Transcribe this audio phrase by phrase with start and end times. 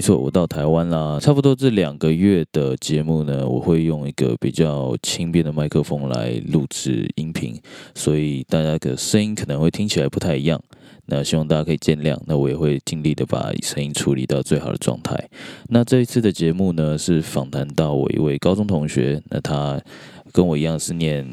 [0.00, 7.54] 没错，我到台湾啦，差不多这两个月的节目呢，我会用一个比较轻便的麦克风来录制音频，
[7.94, 10.58] 所以大家的声音可能会听起来不太一样。
[11.04, 15.28] 那希望大家可以见谅，那我也会尽力的把声音处理到最好的状态。
[15.68, 19.78] 那这一次的节目呢，是访谈到我一位高中同学，那他
[20.32, 21.26] 跟我一样是念。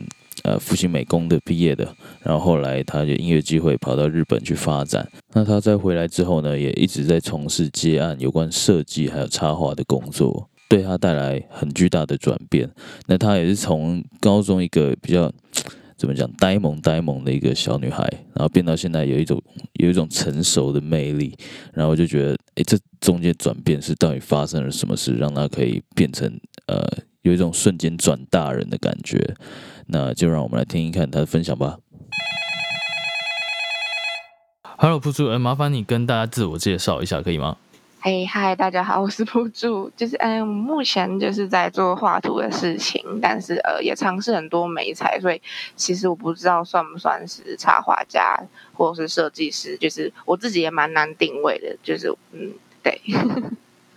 [0.47, 1.93] 呃，复兴美工的毕业的，
[2.23, 5.05] 然后后来他就音乐机会跑到日本去发展。
[5.33, 12.69] 那他在回来之后呢，也一直在从事接案有关设计还有插画的工作，对他带来很巨大的转变。
[13.07, 15.30] 那他也是从高中一个比较
[15.97, 21.35] 怎么讲呆萌呆萌的一个小女孩，然后变到现在有一种有一种成熟的魅力。
[21.73, 26.88] 然后我就觉得，哎，这中间转变是到底发生了什么事，让他可以变成呃
[27.23, 29.35] 有一种瞬间转大人的感觉。
[29.88, 31.77] 那就让我们来听一看他的分享吧。
[34.77, 37.57] Hello，铺主，麻烦你跟大家自我介绍一下，可以吗？
[37.99, 45.41] 嘿，嗨，大家好， 我是铺主，就是嗯，目前就是在做画图的事情，但是呃，也尝试很多美材，所以
[45.75, 48.39] 其实我不知道算不算是插画家
[48.73, 52.51] 或者是设计师，就是我自己也蛮难定位的，就是嗯，
[52.83, 53.01] 对。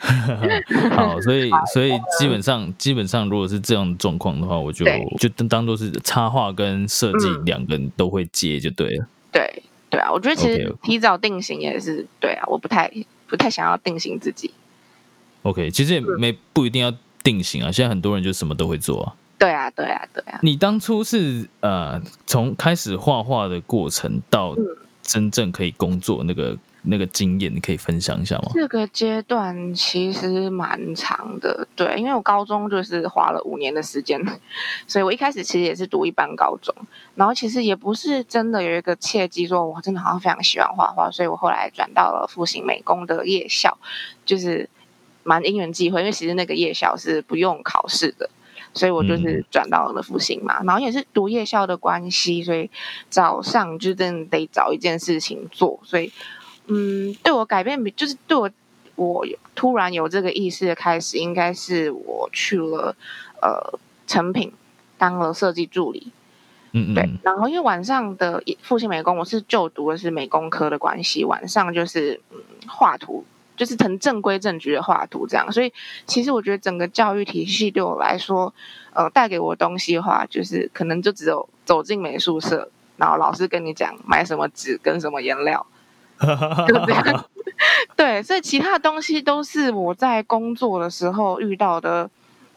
[0.96, 4.86] 好，所以所以基本上基本上，如果是这样的状况的话，我就
[5.18, 9.06] 就当当做是插画跟设计两个人都会接就对了。
[9.30, 12.90] 对对啊，我觉得其实提早定型也是对啊，我不太
[13.26, 14.50] 不太想要定型自己。
[15.42, 16.90] OK，其实也没不一定要
[17.22, 19.12] 定型啊，现在很多人就什么都会做啊。
[19.38, 20.40] 对啊，对啊，对啊。
[20.42, 24.56] 你当初是呃，从开始画画的过程到
[25.02, 26.56] 真正可以工作那个。
[26.82, 28.50] 那个经验你可以分享一下吗？
[28.54, 34.18] 这个阶段其实蛮长的，对，因为我高中就是花了五年的时间，
[34.88, 36.74] 所以我一开始其实也是读一般高中，
[37.14, 43.76] 然后其实也不是真的有一个契机，说我真的好像非常喜欢画画，所以我后来转到了复兴美工的夜校，
[44.24, 44.68] 就是
[45.22, 48.30] 蛮因缘际会，因为其实那个夜校是不用考试的。
[48.72, 52.70] 所以我就是转到了复兴嘛，然后也是读夜校的关系，所以
[53.08, 56.10] 早上就真的得找一件事情做，所以。
[56.70, 58.50] 嗯，对我改变就是对我，
[58.94, 62.94] 我突然有这个意识的开始，应该是我去了
[63.42, 64.52] 呃成品
[64.96, 66.12] 当了设计助理。
[66.72, 66.94] 嗯嗯。
[66.94, 72.38] 对，然后因为晚上的复兴美工，我是就读的是美工科的关系，晚上就是嗯
[72.68, 73.24] 画图，
[73.56, 75.50] 就是成正规正局的画图这样。
[75.50, 75.72] 所以
[76.06, 78.54] 其实我觉得整个教育体系对我来说，
[78.92, 85.66] 呃，带给我的东西的话，就是可能就只有走进美术社，然后老师跟你讲买什么纸跟什么颜料。
[86.20, 87.24] 就这样，
[87.96, 92.08] 对，所以其他的东西都是我在工作的时候遇到的，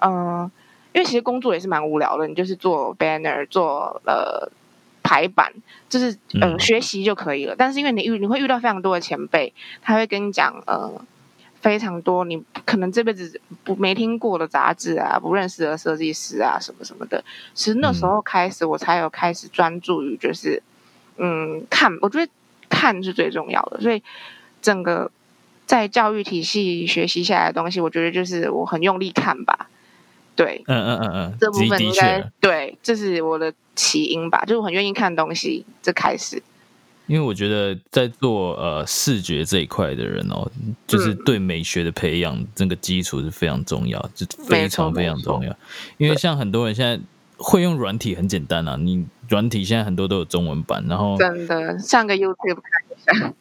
[0.02, 0.50] 嗯，
[0.92, 4.52] 因为其实工作也是蛮无聊的，你就是做 banner，做呃
[5.02, 5.54] 排版，
[5.88, 7.56] 就是嗯学习就可以了。
[7.58, 10.92] 但是因为你遇你会遇到非常多的前辈，他会跟你讲呃
[11.62, 17.24] 非常多你可能这辈子不没听过的杂志啊，不认识的设计师啊什么什么的。
[17.54, 20.62] 其实那时候开始，我才有开始专注于就是
[21.16, 22.30] 嗯看，我觉得。
[22.70, 24.02] 看是最重要的，所以
[24.62, 25.12] 整个
[25.66, 29.70] 在教育体系学习下来的东西，我觉得就是我很用力看吧。
[30.36, 36.42] 对，嗯嗯嗯嗯，这部分应该对，这是我的起因吧，就是我很愿意看东西，这开始。
[37.06, 40.50] 因为我觉得在做呃视觉这一块的人哦，
[40.88, 45.54] 就是对美学的培养，这个基础是非常重要，就非常非常重要。
[45.98, 46.98] 因为像很多人现在
[47.38, 49.06] 会用软体很简单啊，你。
[49.30, 53.34] 软体现在很多都有中文版，然后真的上个 YouTube 看一下。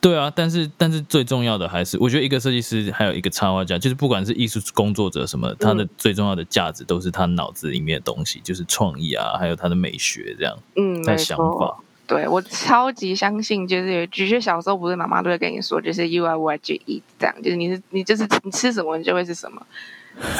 [0.00, 10.56] 对啊，但是但是最重要的还是，我觉得一个设计师还有一个插画家，就是不管是艺术工作者什么，他的最重要的价值都是他脑子里面的东西，就是创意啊，还有他的美学这样。
[10.76, 11.76] 嗯，的想法。
[12.06, 19.66] 对我超级相信，就是的确小时候不是妈妈都会跟你说，就是 You are what you eat，这样就是你是你就是你吃什么你就会是什么。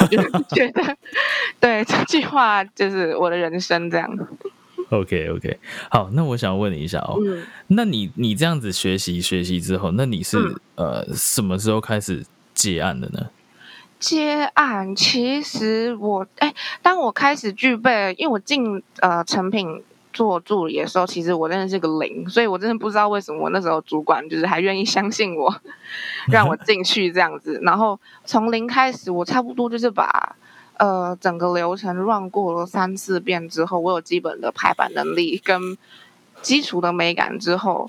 [0.01, 0.19] 我就
[0.55, 0.97] 觉得，
[1.61, 4.09] 对这句话就是我的人生这样。
[4.91, 5.59] OK OK，
[5.91, 7.19] 好，那我想问你一下哦，
[7.69, 10.39] 那你你这样子学习学习之后，那你是
[10.77, 13.31] 呃什么时候开始接案的呢？
[13.99, 19.83] 接案其实我哎，当我开始具备，因为我进呃成品
[20.15, 25.55] 做助理的时候，其实我真的是个零，所以我真的不知道为什么我那时候主管就是还愿意相信我，
[26.33, 27.61] 让我进去这样子。
[27.63, 30.35] 然后从零开始，我差不多就是把。
[30.77, 35.79] 呃，整个流程 run 过了三四遍之后，我有基本的排版能力跟
[36.43, 37.89] 基础的美感之后，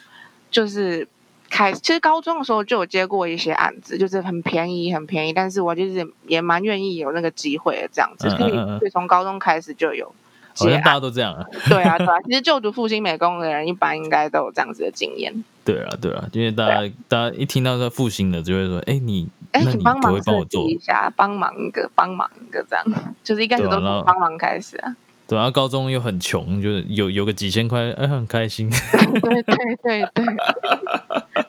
[0.52, 1.08] 就是
[1.50, 1.74] 开。
[1.74, 5.34] 其实高中的时候就有接过一些案子，就是很便宜，很便宜。
[5.34, 8.48] 但是我就是也蛮愿意有那个机会的这样子，所
[8.86, 10.14] 以从高中开始就有。
[10.58, 11.46] 好像大家都这样啊。
[11.68, 15.34] 对啊，对啊，其实就读复兴美工的人，一般应该都有这样子的经验。
[15.64, 22.86] 对啊，对啊，因为大家大家一听到说复兴的，就会说，哎，你哎，你帮忙帮我做一下，帮忙一个，帮忙一个这样，
[23.24, 24.96] 就是一开始都从帮忙开始啊。
[25.28, 28.70] 对啊，高中又很穷，就是有有个几千块，哎，很开心。
[29.22, 30.26] 对对对对，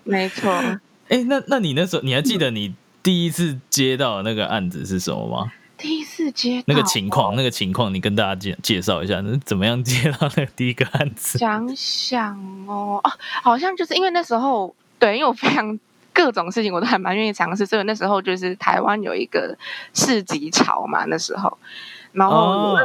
[0.05, 0.51] 没错。
[1.09, 5.53] 哎，那那你那时候你还记得你第一次接到那个案子是什么吗？
[5.79, 11.39] 第一次接那个情况，那个情况，你跟大家介介绍一下，那怎么样接到那个第一个案子？
[11.39, 13.13] 想想哦，哦，
[13.43, 15.79] 好像就是因为那时候，对，因为我非常
[16.13, 19.57] 各种事情我都还蛮愿意尝试，所以那时候就是台湾有一个
[19.93, 21.59] 市集潮嘛，那时候。
[22.13, 22.77] 然后，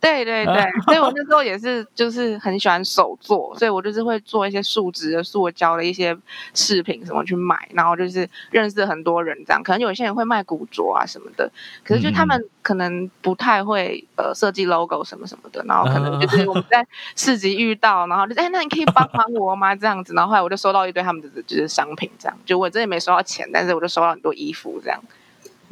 [0.00, 6.16] 对对对对， 所以我那时候也是，就是很喜欢手做，所以我就是会做一些树脂的、塑胶的一些
[6.54, 9.62] 饰品什么去买，然后就是认识很多人这样。
[9.62, 11.50] 可能有些人会卖古着啊什么的，
[11.84, 16.86] 可是就他们可能不太会呃设计 logo 什么什么的，然后可能就 是我们在
[17.16, 19.74] 市集遇到，然后就哎，那你可以帮忙我吗？
[19.74, 25.02] 这样子，然后后来我就收到一堆他们的就是商品，这样就我真的没收到钱，但是我就收到很多衣服这样。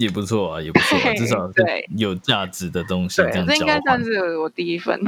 [0.00, 4.98] 也不错啊，也不错，至少对有价值的东西这样这应该算是我第一份，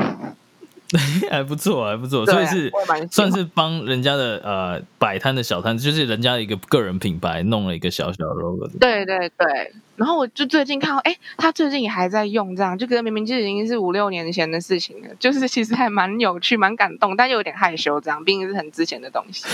[1.31, 2.71] 还不错，还不错，所以是
[3.11, 8.69] 算是帮人家的呃摆摊的小摊子，就是人家的一个个人品牌，弄了一个小小的 logo。
[8.79, 19.47] 对对对，然后我就最近看到，哎，他最近也还在用这样，就觉得明明就已经是五六年前的事情了，就是其实还蛮有趣、蛮感动，但又有点害羞，这样毕竟是很之前的东西。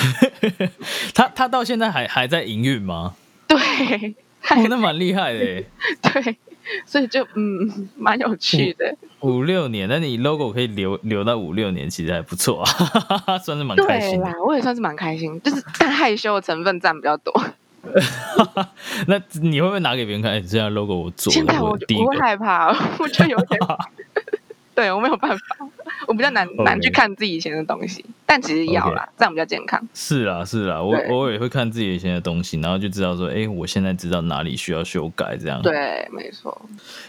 [1.14, 3.14] 他他到现在还还在营运吗？
[3.46, 4.16] 对。
[4.50, 5.38] 哦，那蛮厉害的，
[6.02, 6.36] 对，
[6.86, 8.96] 所以就嗯，蛮有趣的。
[9.20, 12.62] 五六年，那你 logo 可以留留到五六年，其实还不错
[13.26, 14.20] 啊， 算是蛮开心。
[14.20, 17.32] 对啦，我也算是蛮开心，就是但害羞的成分占比较多。
[19.06, 20.32] 那你会不会拿给别人看？
[20.32, 22.68] 哎，这样 logo 我做，现在我不会害怕，
[22.98, 23.60] 我就有点。
[24.78, 25.44] 对我没有办法，
[26.06, 29.84] 我比较难难去看自己以前的东西，但其实要啦，这样比较健康。
[29.92, 35.60] 是啦是啦，我偶尔也会看自己以前的东西，然后就知道说，哎，我现在知道哪里需要修改，这样。
[35.62, 36.62] 对，没错。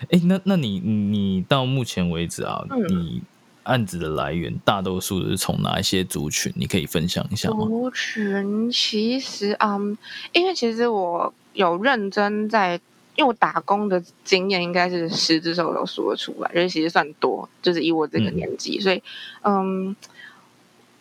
[0.09, 3.21] 哎，那那你你到目前为止啊，你
[3.61, 6.51] 案子的来源大多数是从哪一些族群？
[6.55, 7.57] 你可以分享一下吗？
[7.67, 9.95] 族群其实嗯，
[10.31, 12.81] 因为其实我有认真在。
[13.15, 19.03] 因为我打工的经验应该是十只手都数得出来，就是其实算多，就是以我这个年纪，所以，
[19.43, 19.93] 嗯，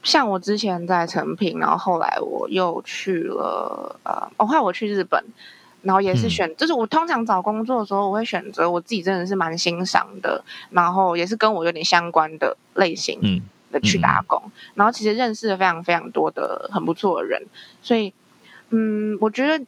[0.02, 5.22] 像我之前在成品，然后后来我又去了，呃，后来我去日本，
[5.82, 14.42] 然后也是选，就是我通常找工作的时候，我会选择我自己真的是蛮欣赏的，然后也是跟我有点相关的类型的去打工，
[14.74, 17.46] 然后其实认识了非常非常多的很不错的人，
[17.80, 18.12] 所以，
[18.70, 19.64] 嗯，我觉得。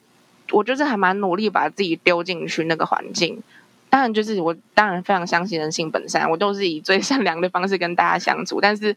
[0.50, 3.42] 我就是还蛮努力把自己丢进去那个环境，
[3.88, 8.60] 当然就是我当然非常相信人性本善，我都是以最善良的方式跟大家相处。
[8.60, 8.96] 但是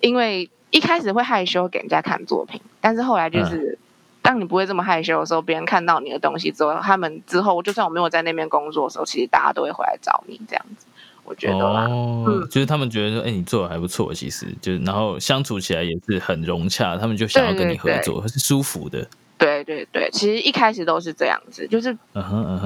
[0.00, 3.78] 因为一开始会害羞给人家看作品，但是后来就是
[4.22, 10.86] 当你不会这么害羞的时候，别人看到你的东西之后，他们之后就算我没有在那边工作的时候，其实大家都会回来找你这样子。
[11.24, 19.06] 我觉得哦，就是他们觉得说，哎，你做的还不错，其实就然后相处起来也是很融洽，他们就想要跟你合作，是舒服的。
[19.42, 21.96] 对对对，其实一开始都是这样子，就是，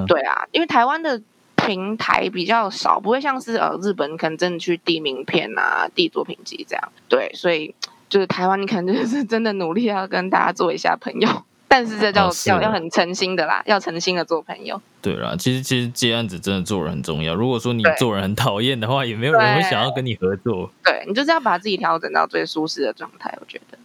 [0.06, 1.20] 对啊，因为台湾的
[1.56, 7.74] 平台比较少，不会像是呃日本可能真的去递名片啊、递作品集这样，对，所以
[8.10, 11.28] 就是台湾你可能就是真的努力要跟大家做一下朋友，
[11.66, 14.80] 但是这叫要要很诚心的啦，要诚心的做朋友。
[15.00, 20.70] 对啦，其实其实接案子真的做人很重要，如果说你做人很讨厌的话，也没有人会想要跟你合作。
[20.84, 23.78] 对你就是要把自己调整到最舒适的状态，我觉得。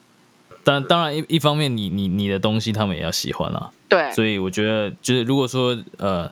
[0.63, 3.71] 当当然一一方面，你你你的东西他们也要喜欢啊。
[3.89, 6.31] 对，所以我觉得就是如果说呃，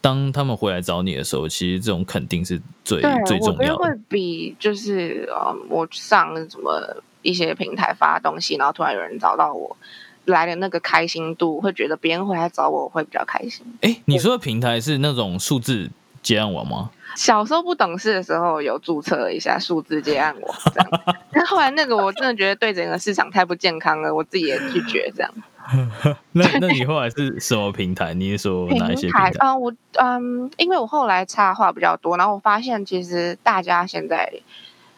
[0.00, 3.84] 当他们回来找你的时候，其实这种肯定是最最重要的。
[3.84, 9.76] 会比就是呃，我上什么一些平台发东西，然后突然有人找到我
[10.24, 13.64] 来的那个开心度，会觉得别人回来找我会比较开心。
[13.82, 15.90] 哎，你说的平台是那种数字
[16.22, 16.90] 接案网吗？
[17.16, 20.88] 小时候不懂事的时候，有注册了一下数字接案网，这样。
[21.32, 25.32] 但后来那个我真的觉得对整个市场太不健康了，我自己也拒绝这样。
[26.32, 28.14] 那那你后来是什么平台？
[28.14, 29.56] 你说哪一些平台 啊？
[29.56, 34.32] 我嗯，因为我后来插画比较多，然后我发现其实大家现在。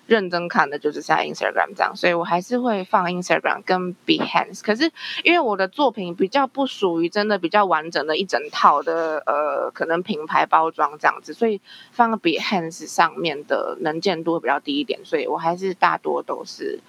[0.09, 4.63] 认真看的就是在 Instagram 这样，所以我还是会放 Instagram 跟 Behance。
[4.63, 4.91] 可是
[5.23, 11.61] 因为我的作品比较不属于真的比较完整的一整套的呃，可能品牌包装这样子，所以
[11.93, 16.81] 放 Behance 上面的能见度会比较低一点，所以我还是大多都是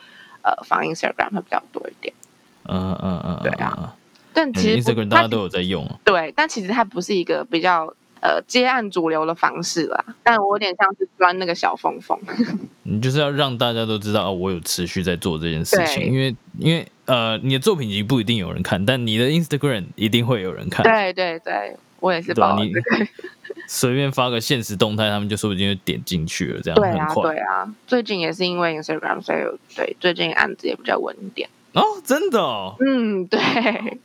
[0.42, 2.14] 呃放 Instagram 会比较多一点。
[2.64, 3.96] 嗯嗯嗯，对啊。
[4.32, 5.86] 但其实 Instagram 大家都有在用。
[6.06, 7.94] 对，但其实它不是一个比较。
[8.22, 10.04] 呃接案主流的方式啦。
[10.24, 12.18] 但我有点像是钻那个小缝缝。
[12.84, 20.84] 你就是要让大家都知道，哦，我有持续在做这件事情，对因为因为呃，你的作品集不一定有人看，但你的 Instagram 一定会有人看。
[20.84, 23.08] 对对对，我也是对啊你抱着这个。
[23.68, 27.34] 随便发个现实动态，他们就说不定就点进去了，这样对啊很快。
[27.34, 29.40] 对啊，最近也是因为 Instagram，所以
[29.76, 31.48] 对最近案子也比较稳一点。
[31.74, 32.76] 哦，真的哦！
[32.80, 33.40] 嗯，对，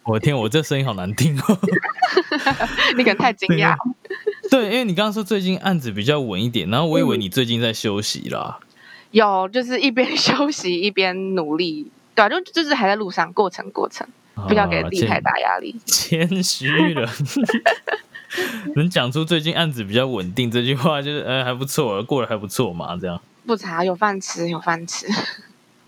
[0.03, 1.59] 我天，我这声音好难听哦。
[2.97, 3.75] 你可能太惊讶。
[4.55, 8.61] 对，因为你刚刚说最近案子比较稳一点，然后我以嗯为你最近在休息啦。
[9.11, 14.07] 有，就是一边 休息一边努力，对啊，就就是还在路上，过程过程，
[14.47, 15.75] 不要给自己太大压力。
[15.87, 17.11] 谦谦虚了。
[18.77, 25.09] 能讲出最近案子比较稳定这句话，就是呃还不错，过得还不错嘛，这样不差，有饭吃，有饭吃。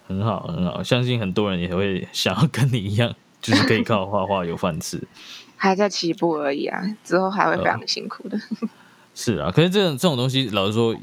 [0.09, 0.83] 很好很好。
[0.83, 5.01] 相信很多人也会想要跟你一样，就是可以靠画画有饭吃。
[5.57, 8.39] 还在起步而已啊，之后还会非常辛苦的。
[9.15, 10.95] 是啊，可是这种这种东西，老实说，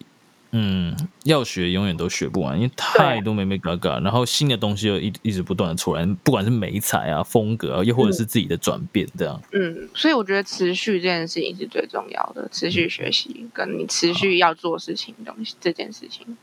[0.51, 9.41] 嗯，要学永远都学不完，因为太多美美嘎嘎，然后新的东西又一一直不断的出来，不管是美彩啊、风格啊，又或者是自己的转变，这样。
[9.51, 16.37] 嗯，所以我觉得持续这件事情是最重要的，持续学习跟你持续要做事情的东西这件事情。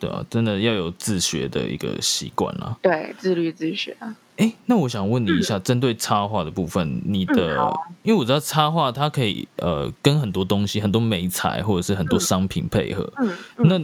[0.00, 2.76] 对啊，真的要有自学的一个习惯啦。
[2.82, 4.14] 对，自律自学啊。
[4.36, 7.72] 哎，那我想问你一下，针对插画的部分，你的，嗯啊
[8.04, 13.80] 因为我知道插画它可以呃跟很多东西、很多美材或者是很多商品配合，嗯，嗯那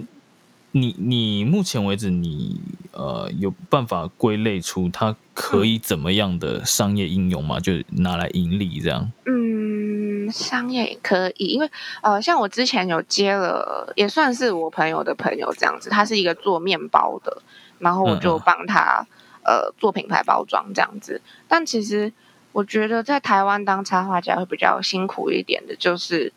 [0.77, 7.61] 你你目前为止你呃有办法归类出它可以怎么样的商业应用吗？
[7.61, 9.09] 就拿来盈利这样？
[9.25, 11.71] 嗯，商业也可以，因为
[12.03, 17.41] 呃，像我之前有接了，也算是我朋友的朋友这样子，他是一个做面包的，
[17.79, 19.07] 然后我就帮他
[19.45, 21.21] 呃做品牌包装这样子。
[21.47, 22.13] 但其实
[22.51, 26.33] 我觉得在台湾当插画家会比较辛苦一点的，就是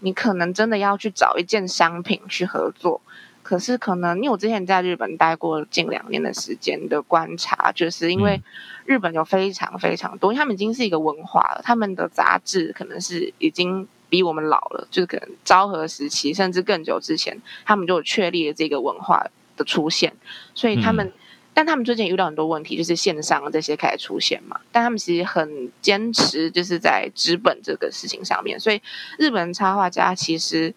[0.00, 3.02] 你可能真的要去找一件商品去合作。
[3.42, 8.42] 可是可能因为我之前在日本待过近两年的时间的观察，就是因为嗯
[8.86, 20.12] 日本有非常非常多，因为他们已经是一个文化了，他们的杂志可能是已经比我们老了，就是可能昭和时期甚至更久之前，他们就有确立了这个文化的出现，
[20.54, 21.06] 所以他们。
[21.06, 21.12] 嗯
[21.54, 24.58] 但他们最近遇到很多问题，就是线上这些开始出现嘛。
[24.72, 28.58] 但他们其实很坚持，就是在纸本这个事情上面。
[28.58, 28.80] 所以
[29.18, 30.72] 日本插画家其实，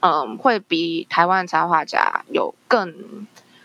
[0.00, 2.94] 嗯，会比台湾插画家有更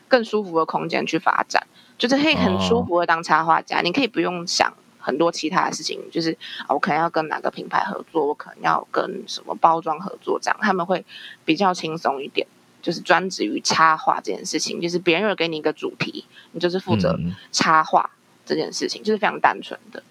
[0.07, 1.65] 更舒服的空间去发展，
[1.97, 3.81] 就是可以很舒服的当插画家。
[3.81, 6.37] 你可以不用想很多其他的事情，就是
[6.67, 11.03] 啊我可能要跟哪个品牌合作，我可能要跟什么包装合作，这样他们会
[11.43, 12.45] 比较轻松一点。
[12.81, 18.07] 就是专职于插画这件事情，就是别人有给你一个主题，你就是负责嗯插画
[18.45, 20.03] 这件事情，就是非常单纯的。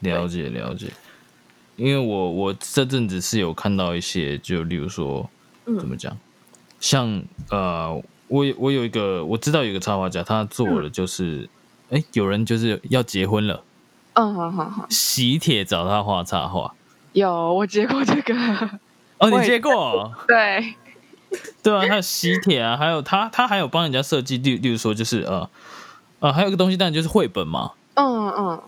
[0.00, 0.88] 了解了解。
[1.76, 5.30] 因为我我这阵子是有看到一些，就例如说
[5.78, 6.16] 怎嗯么讲，
[6.80, 7.90] 像呃，
[8.28, 11.48] 我我有一个我知道有一个插画家，他做的就是，
[11.90, 13.62] 哎、有人就是要结婚了，
[14.14, 16.74] 嗯好好好，喜帖找他画插画。
[17.12, 18.34] 有我接过这个，
[19.18, 20.12] 哦，你接过？
[20.28, 20.74] 对，
[21.62, 25.50] 对啊，还有喜帖啊，还有他他还有帮人家设计，例例如说就是呃
[26.20, 27.72] 呃，还有一个东西，当然就是绘本嘛。
[27.94, 28.62] 嗯嗯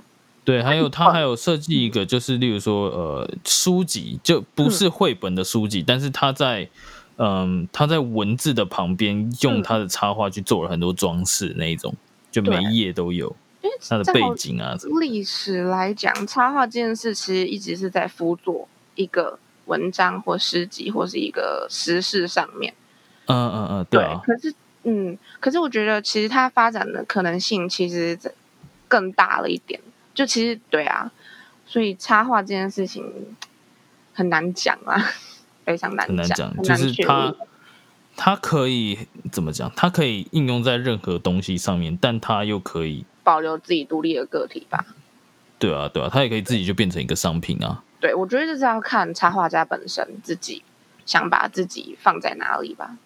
[0.45, 6.69] 对，还有他还有设计一个，就是例如说呃书籍，就不是绘本的书籍，但是他在
[7.17, 11.95] 嗯他在文字的旁边用他的插画去做了很多装饰那一种，
[12.33, 14.77] 就每一页都有因为它的背景啊。
[15.01, 22.75] 历史来讲，插画这件事其实一直是在辅佐一个文章或诗集或是一个时事上面。
[23.27, 28.19] 嗯嗯嗯，对啊，可是嗯，可是我觉得其实它发展的可能性其实
[28.89, 29.81] 更大了一点。
[30.15, 31.11] 就其实对啊，
[31.67, 33.05] 所以插画这件事情
[34.13, 35.01] 很难讲啊，
[35.65, 37.35] 非常难很难讲，就是它
[38.17, 39.73] 它可以怎么讲？
[39.75, 44.85] 它可以应用在任何东西上面，但它又可以保留自己独立的个体吧。
[45.59, 47.83] 对啊对啊，它也可以自己就变成一个商品啊。
[48.01, 50.63] 对，我觉得这是要看插画家本身自己
[51.07, 52.99] 想把自己放在哪里吧。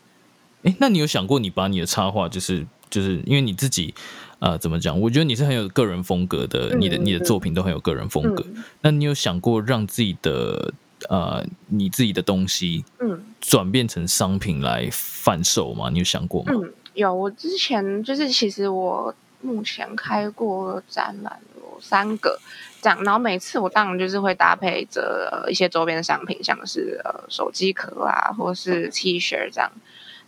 [0.62, 3.94] 哎，那你有想过你把你的插画，就是就是因为你自己
[4.38, 5.00] 呃怎么讲？
[5.00, 8.45] 我觉得你是很有个人风格的，嗯你的你的作品都很有个人风格。
[8.47, 10.73] 嗯那你有想过让自己的
[11.09, 15.88] 呃你自己的东西嗯转变成商品来贩售吗？
[15.90, 16.52] 你有想过吗？
[16.55, 17.12] 嗯，有。
[17.12, 22.38] 我之前就是其实我目前开过展览有三个
[22.83, 29.71] 这样，然后每次我当然就是会搭配着、呃一些周边的商品，像是呃手机壳啊，或是 T 恤这样。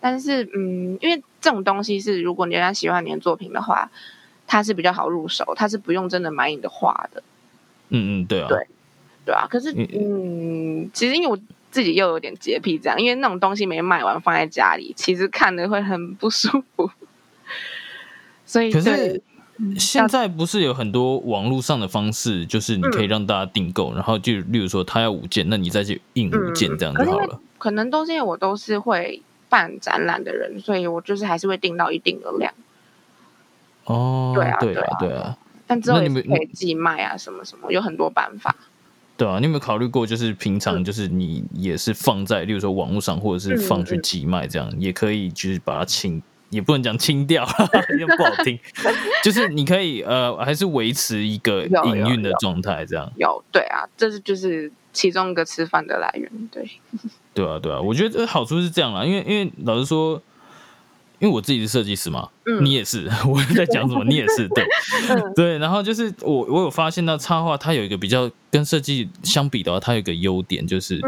[0.01, 3.91] 但是嗯，因为这种东西是如果人家喜欢你的作品的话，
[4.47, 7.23] 它是比较好入手，它是不用真的买你的画的。
[7.91, 8.67] 嗯嗯，对啊，对
[9.27, 9.47] 对啊。
[9.49, 11.39] 可是嗯，其实因为我
[11.71, 16.91] 自己又有点洁癖，这样，因为那种东西没卖完放在家里，其实看的会很不舒服。
[18.47, 19.21] 所以可是
[19.77, 27.41] 现在不是有很多网络上的方式，就是你可以让大家订购，然后就例如说他要五件，那你再去印五件这样就好了。
[27.59, 32.53] 可能都是因为我都是会办展览的人，所以我就是还是会定到一定的量。
[33.85, 35.39] 哦，对啊，对啊，对啊。
[35.67, 38.55] 但之后你也可以寄卖啊，什么什么，有很多办法。
[39.17, 47.45] 对啊，你有没有考虑过，就是平常就是你也是放在，例如说网络上，或者是放去寄卖，这样也可以，就是把它清，也不能讲清掉，
[47.91, 48.59] 有点不好听。
[49.25, 53.11] 就是你可以呃，还是维持一个营运的状态，这样。
[53.17, 56.71] 有，对啊，这是就是其中一个吃饭的来源，对。
[57.45, 60.21] 对啊，对啊，我觉得好处是这样啦，因为因为老实说。
[61.21, 62.29] 因为我自己是设计师嘛，
[62.61, 64.65] 你也是， 我在讲什么，你也是，对，
[65.35, 65.59] 对。
[65.59, 71.01] 然后就是我，我有发现到插画，它有一个比较跟设计相比的话，它有一个优点，就是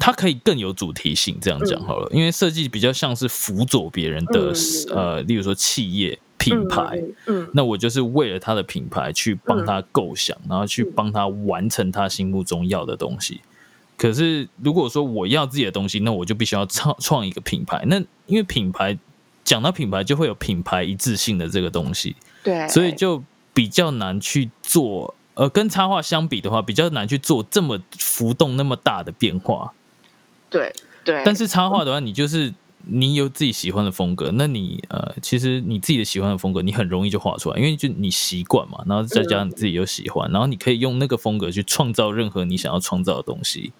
[0.00, 1.38] 它可以更有主题性。
[1.40, 4.52] 这样讲好了，因为设计比较像是辅佐别人的，
[4.96, 13.40] 呃，例如说企业品牌，嗯，那我就是为了他的品牌去帮他构想，然后去帮他完成他心目中要的东西。
[14.02, 17.84] 可是如果说我要自己的东西，那我就必须要创创一个品牌。
[17.86, 18.98] 那因为品牌。
[19.44, 23.20] 讲到品牌，就会有品牌一致性的这个东西，对，所以就
[23.52, 25.16] 比较难去做。
[25.34, 29.72] 呃，跟插画相比的话，比较难去做这么浮动那么大的变化。
[30.48, 30.72] 对
[31.04, 31.22] 对。
[31.24, 32.54] 但是插画的话，你就是
[32.84, 43.72] 你有自己喜欢的风格，那你呃，其实你自己的喜欢的风格，你很容易就画出来，因为就你习惯嘛，然后再加上你自己又喜欢，然后你可以用那个风格去创造任何你想要创造的东西。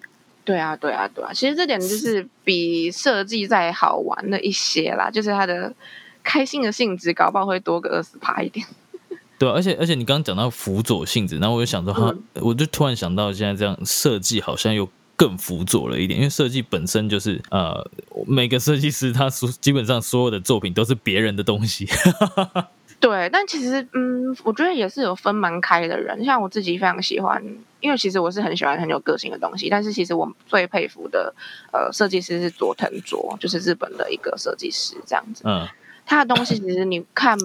[0.45, 5.73] 对啊，对啊，对啊，其实这点就是比设计再好玩了一些啦，就是它的
[6.21, 8.65] 开心的性质，搞不好会多个二十趴一点。
[9.39, 17.89] 对，而且而且你刚刚讲到辅佐性质，然后我就想说，哈，我就突然想到，现在这样设计好像又更辅佐了一点，因为设计本身就是呃，
[18.27, 21.87] 每个设计师他所基本上所有的作品都是别人的东西。
[23.03, 26.23] 对，但其实，嗯，我觉得也是有分蛮开的人。
[26.23, 27.43] 像我自己非常喜欢，
[27.81, 29.67] 因为其实我是很喜欢很有个性的东西。
[29.69, 31.35] 但是其实我最佩服的，
[31.73, 35.43] 呃，设计师是佐藤卓，就是日本的一个设计师，这样子。
[35.45, 35.67] 嗯，
[36.05, 37.37] 他的东西其实你看，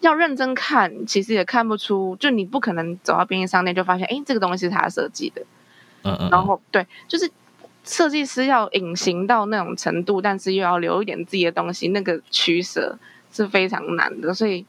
[0.00, 5.42] 要认真看，其实也看不出，就你不可能走到便利商店就发现，哎，这个东西是他设计的。
[6.02, 6.30] 嗯嗯。
[6.32, 7.30] 然后，对，就是
[7.84, 12.98] 设计师要隐形到那种程度，但是又要留一点自己的东西，那个取舍。
[13.34, 14.64] 是非常难的，所以，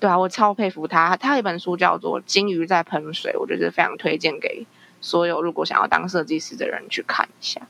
[0.00, 1.16] 对啊，我超佩服他。
[1.16, 4.66] 他有一本书叫做《金鱼在喷水》，我觉得非常推荐给
[5.00, 7.62] 所有如果想要当设计师的人去看一下。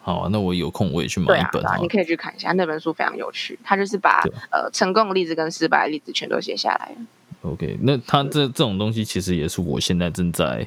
[0.00, 1.62] 好啊，那我有空我也去买一本。
[1.80, 3.58] 你可以去看一下那本书，非常有趣。
[3.62, 7.06] 他就是把呃成功的例子跟失败的例子全都写下来了。
[7.42, 10.66] OK，那他这这种东西其实也是我现在正在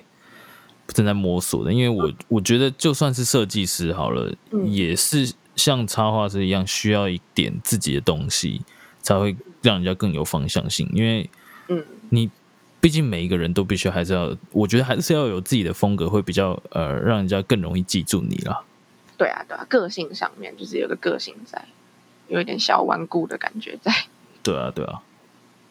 [0.87, 4.33] 正在摸索的，因为我我觉得就算是设计师好了，
[4.65, 8.61] 也是像插画师一样需要一点自己的东西。
[9.05, 11.29] 才会让人家更有方向性，因为，
[11.67, 12.27] 嗯，你
[12.81, 18.63] 毕竟每一个人都必须还是要，我觉得还是要有自己的风格，会比较呃，让人家更容易记住你啦。
[19.15, 21.63] 对啊，对啊，个性上面就是有个个性在，
[22.27, 23.93] 有一点小顽固的感觉在。
[24.41, 25.01] 对啊，对啊，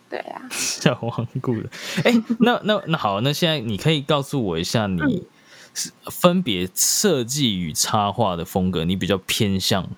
[0.09, 1.69] 对啊， 小顽固的。
[2.05, 5.27] 哎，那那那好，那现在你可以告诉我一下，你
[5.75, 9.89] 是分别设计与插画的风格，你比较偏向，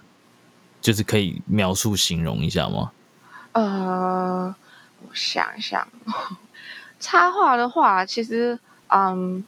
[0.81, 2.93] 就是可以描述形容一下吗？
[3.57, 4.55] 呃，
[5.01, 5.89] 我想想，
[7.01, 9.43] 插画的话，其实，嗯，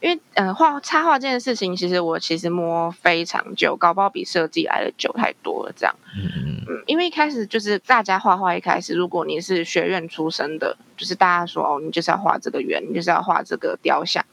[0.00, 5.72] 因为，嗯，画插画这件事情，其实我其实摸非常久，搞不好比设计来的久太多了。
[5.76, 14.24] 这样，嗯嗯，因为一开始就是大家画画，一开始如果你是学院出身的，就是大家说哦，你就是要画这个圆，你就是要画这个雕像。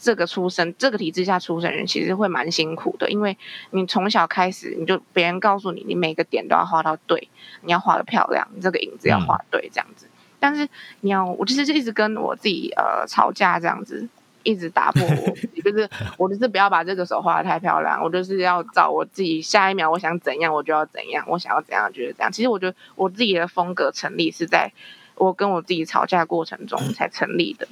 [0.00, 3.36] 这个出生，这个体制下出生人其实会蛮辛苦的，因为
[3.70, 7.28] 你从小开始，你就别人告诉你，你每个点都要画到对，
[7.60, 10.06] 你要画的漂亮，你这个影子要画对，这样子。
[10.38, 10.66] 但是
[11.02, 14.08] 你要，我其实就一直跟我自己呃吵架，这样子，
[14.42, 15.86] 一直打破我，就是
[16.16, 22.32] 我就是不要把这个手画的太漂亮，我就是要照我自己下一秒我想怎样我就要怎样，我想要怎样就是怎样。
[22.32, 24.72] 其实我觉得我自己的风格成立是在
[25.16, 27.68] 我跟我自己吵架过程中才成立的，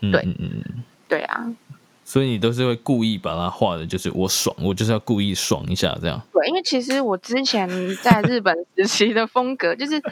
[0.00, 0.84] 对，嗯嗯。
[1.08, 1.46] 对啊，
[2.04, 6.20] 所以你都是会故意把它画的，就是我爽，我就是要故意爽一下这样。
[6.32, 7.68] 对，因为其实我之前
[8.02, 10.02] 在日本时期的风格， 就是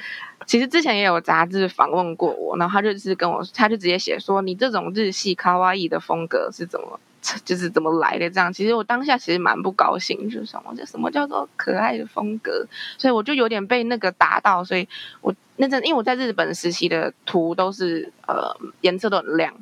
[0.47, 6.99] 其实之前也有杂志访问过我，然后他就是跟我，他就直接写说你这种日系卡哇伊的风格是怎么，
[7.45, 8.53] 就是怎么来的这样。
[8.53, 12.67] 其实我当下其实蛮不高兴，就是什么，这什么叫做可爱的风格？
[12.97, 14.89] 所以我就有点被那个打到，所以
[15.21, 19.55] 我那阵因为我在日本实习的图都是呃颜色都很亮。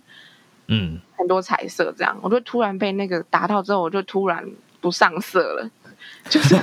[0.73, 4.49] 嗯，很多彩色这样，我就突然被那个打到之后，我就突然
[4.81, 5.71] 不上色了，
[6.29, 6.55] 就是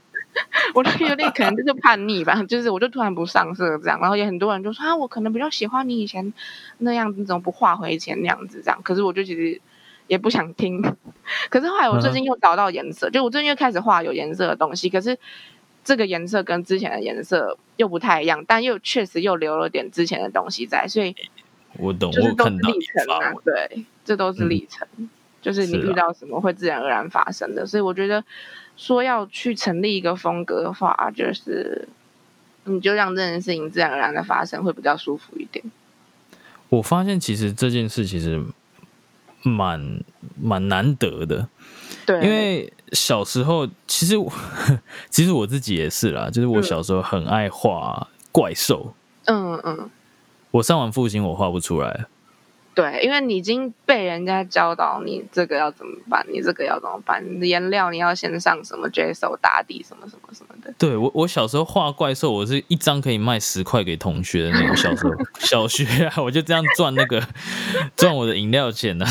[0.74, 6.32] 我就有点可能就是叛逆吧，就是我就突然不上色这样，然后也很多人就说啊，我可能比较喜欢你以前
[6.78, 8.80] 那样子，怎么不画回以前那样子这样？
[8.82, 9.60] 可是我就其实
[10.06, 10.80] 也不想听，
[11.50, 15.18] 可是后来我最近又找到颜色，就我最近又开始画有颜色的东西，可是
[15.84, 21.14] 这个颜色跟之前的颜色又不太一样，但又确实又留了点之前的东西在，所以。
[21.78, 24.86] 我懂，就是都是我看到历程啊，对，这都是历程，
[25.40, 28.22] 就是你遇到什么会自然而然发生的，所以我觉得
[28.76, 31.88] 说要去成立一个风格的话，就是
[32.64, 35.64] 你就让这件事情自然而然的发生，会比较舒服一点。
[36.68, 38.42] 我发现其实这件事其实
[39.42, 40.00] 蛮
[40.40, 41.48] 蛮难得的，
[42.06, 44.32] 对，因为小时候其实我
[45.10, 46.62] 其实我自己也是啦，就是我嗯。
[46.62, 49.90] 小时候很爱画怪兽，嗯嗯，
[50.52, 52.06] 我上完复兴我画不出来，
[52.74, 60.72] 对，因为你已经被人家教导你这个要怎么办，你这个要怎么办，你的颜料你要先上什么 J 手打底什么什么什么的。
[60.78, 67.22] 对我我小时候画怪兽，我是一张可以卖十块给同学的那种，小时候 小学啊，我就这样赚那个
[67.94, 69.06] 赚我的饮料钱啊。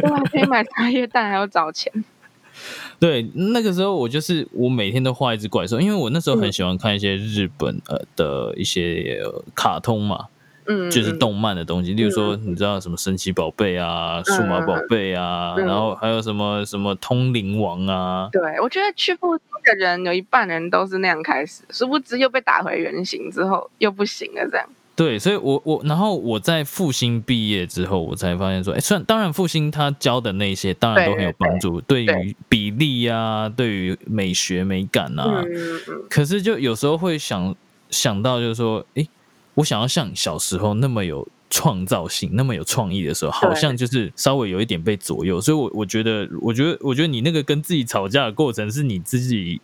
[0.00, 1.92] 对啊，可以买茶叶蛋还要找钱。
[3.00, 10.28] 对，那个时候我就是我每天都画一只怪兽，因为我那时候很喜欢看一些日本呃的一些、呃卡通嘛，
[10.66, 24.66] 嗯，嗯就是动漫的东西，例如说你知道什么神奇宝贝啊、数码宝贝啊，嗯然后还有什么什么通灵王啊，对，我觉得去复兴的人有一半人都是那样开始，殊不知又被打回原形之后又不行了，这样。
[24.96, 32.14] 对，所以我我然后我在复兴毕业之后，我才发现说，哎，虽然当然复兴他教的那些当然都很有帮助，对对。
[32.22, 37.52] 于比例啊，对于美学美感啊，嗯嗯，可是就有时候会想
[37.90, 39.04] 想到，就是说，诶，
[39.54, 45.40] 我想要像小时候那么有创造性、那么有创意的时候，好像就是稍微有一点被左右。
[45.40, 49.60] 所以我，我觉得，我觉得，我觉得你那个跟自己吵架的过程，是你自己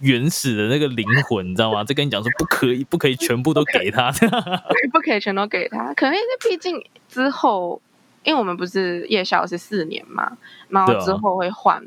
[0.00, 1.82] 原始的那个灵魂，你知道吗？
[1.82, 4.12] 在跟你讲说，不可以，不可以全部都给他。
[4.92, 7.80] 不可以全都给他，可能因为毕竟之后，
[8.24, 10.36] 因为我们不是夜校是四年嘛，
[10.68, 11.82] 然后之后会换、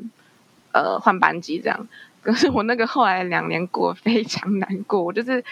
[0.72, 1.86] 呃换班级这样。
[2.22, 5.44] 可是我那个后来两年过非常难过，我就是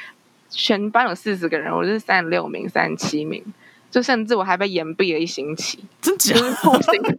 [0.54, 3.42] 全班有四十个人，我就是三十六名、三十七名，
[3.90, 5.78] 就甚至我还被延毕了一星期。
[6.00, 6.44] 真假就？
[6.44, 7.18] 是复兴被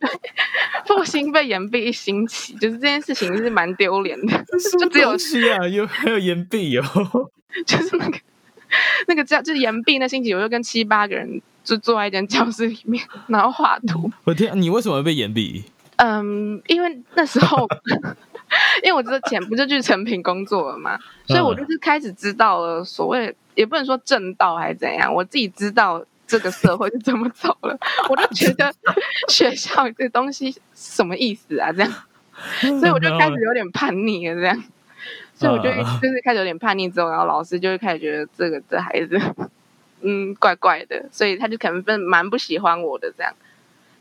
[0.85, 4.45] 复兴被延毕一星期，就是这件事情是蛮丢脸的。
[4.79, 6.85] 就只有东西啊，有还有延毕哦。
[7.65, 8.17] 就是那个
[9.07, 14.11] 那个教就是延毕那星期，我就跟七八个人就坐在一间教室里面，然后画图。
[14.23, 15.63] 我天，你为什么会被岩壁？
[16.05, 17.65] 嗯，因为那时候，
[18.83, 28.69] 因为我之前不就去成品工作了嘛，所以我就是开始知道了所谓，也不能说正道还是怎样，我自己知道这个社会是怎么走了，我就觉得
[29.31, 31.71] 学校这东西什么意思啊？
[31.71, 31.91] 这样，
[32.81, 34.63] 所以我就开始有点叛逆了，这样，
[35.33, 39.17] 所以我就啊就是开始有点叛逆之后，然后老师就会开始觉得这个这孩子，
[40.03, 43.33] 嗯，怪怪的，所以他就可能蛮蛮不喜欢我的这样。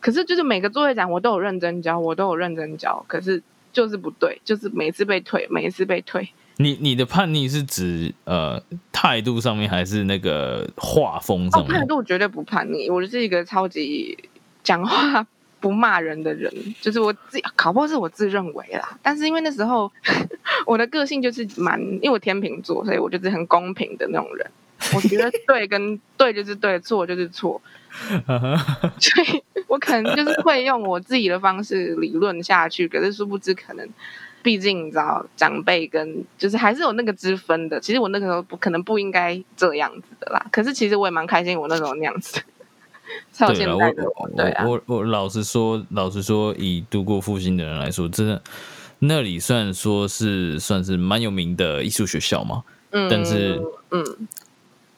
[0.02, 6.28] 可是就是每个作业展我都有认真教，我都有认真教，可是就是不对，就是每次被退，每一次被退。
[6.58, 8.62] 你你的叛逆是指呃
[8.92, 11.78] 态度上面，还是那个画风哦，上面？
[11.78, 14.18] 叛逆我绝对不叛逆，我就是一个超级
[14.62, 15.26] 讲话
[15.60, 18.98] 不骂人的人，就是我自己，考不好是我自认为啦。
[19.00, 19.90] 但是因为那时候
[20.66, 24.50] 我的个性就是蛮，因为我天秤座，所以我就是很公平的那种人。
[24.96, 27.62] 我觉得对跟对就是对，错就是错，
[28.98, 33.88] 所以我可能就是会用我自己的方式理论下去，可是殊不知可能。
[34.42, 37.80] 毕竟你知道，长辈跟就是还是有那个之分的。
[37.80, 40.46] 其实我那个时候不可能不应该这样子的啦。
[40.50, 42.42] 可是其实我也蛮开心，我那时候那样子，
[43.32, 44.28] 才有对了，现在的我我。
[44.36, 48.42] 对啊，我我我老实说，老实说，以度过复兴的人来说，真的
[48.98, 54.04] 那里虽然说是算是蛮有名的艺术学校嘛，嗯，但是嗯，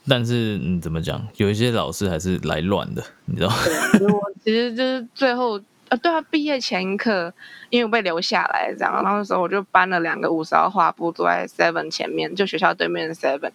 [0.08, 3.52] 但是嗯，怎么讲，有一些老师还是来乱的，你知道
[4.44, 7.32] 其实就是最后啊，对啊，毕业前一刻，
[7.70, 13.50] 因为我被留下来这样，然后那时候我就搬了两个五十号画布，坐在 Seven 前面，就学校对面的 Seven。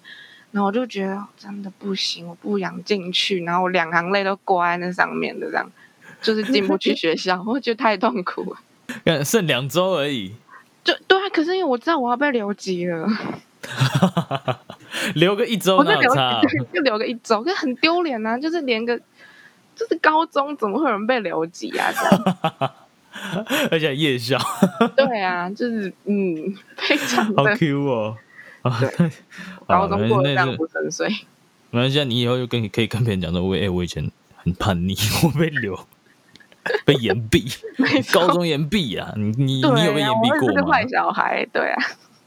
[0.52, 5.71] 然后我就觉得真的不行，我不想进去，然后我两行泪都挂在那上面的，这样
[6.23, 8.60] 就是进不去学校， 我觉得太痛苦了。
[9.06, 10.34] 看剩两周而已，
[10.84, 13.08] 就对啊，可是因为我知道我要被留级了，
[15.13, 16.12] 留个一周我就留？
[16.73, 18.36] 就留个一周，可是很丢脸啊！
[18.36, 18.99] 就是连个
[19.79, 21.89] 就是高中怎么会有人被留级啊？
[21.93, 22.71] 这样
[23.71, 24.37] 而且夜校，
[24.97, 28.17] 对啊，就是嗯，非常好的 Q 哦。
[28.61, 29.09] 啊，对 太
[29.67, 31.07] 高中过得非常那那不顺遂。
[31.71, 35.79] 没关系，啊，你以后就跟可以跟别人讲说，我哎、我以前很叛逆，我被留。
[36.85, 37.49] 被延毕，
[38.13, 39.11] 高中延毕啊！
[39.15, 40.45] 你你有被延啊，毕过吗？
[40.47, 41.81] 我是个坏小孩，对啊。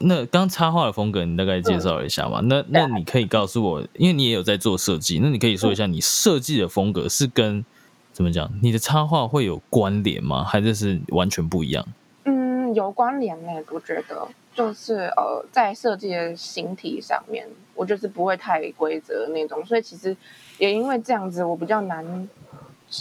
[0.05, 2.41] 那刚插画的风格，你大概介绍一下嘛？
[2.41, 7.63] 那那你可以告诉我，因为你也有在做设计，那你可以说一下你设计的风格是跟
[8.11, 8.51] 怎么讲？
[8.61, 10.43] 你的插画会有关联吗？
[10.43, 11.85] 还是是完全不一样？
[12.25, 20.15] 嗯，有关联呢，我觉得就是呃，在设计的形体上面，我就是不会太规则的那种，所以其实
[20.59, 22.29] 也因为这样子，我比较难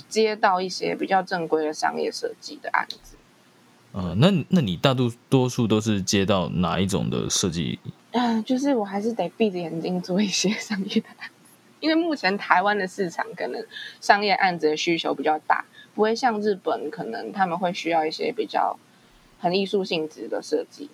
[0.09, 3.17] 接到一些比较正规的商业设计的案子。
[3.93, 7.79] 呃，那那你大多多数都是接到哪一种的设计？
[8.13, 11.51] 嗯、就是我还是得闭着眼睛做一些 商业的案子，
[11.81, 13.65] 因为目前台湾的市场可能
[14.01, 18.79] 商业案子的需求比较大，不会像日本，可能他们会需要一些比较
[19.39, 20.91] 很艺术性质的设计。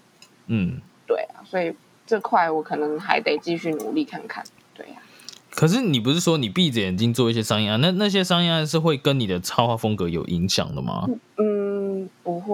[0.47, 1.75] 嗯，对啊，所以
[2.07, 4.45] 这块我可能还得继续努力看看。
[4.75, 5.03] 对啊呀、
[5.51, 7.81] 可是你不是说你闭着眼睛做一些商业案？
[7.81, 11.05] 那那些商业案是会跟你的插画风格有影响的吗？
[11.09, 11.43] 嗯，不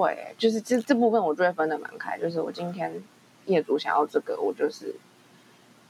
[0.00, 2.18] 会欸，就是这这部分我就会分的蛮开。
[2.18, 2.92] 就是我今天
[3.46, 4.94] 业主想要这个，我就是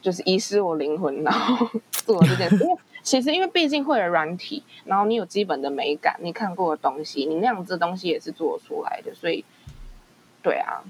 [0.01, 2.57] 就是遗失我灵魂，然后 做这件事。
[2.57, 9.45] 因为其实因为毕竟会有软体，然后你有基本的美感，你看过的东西，你那样子的东西也是做出来的，所以
[10.43, 10.83] 对啊，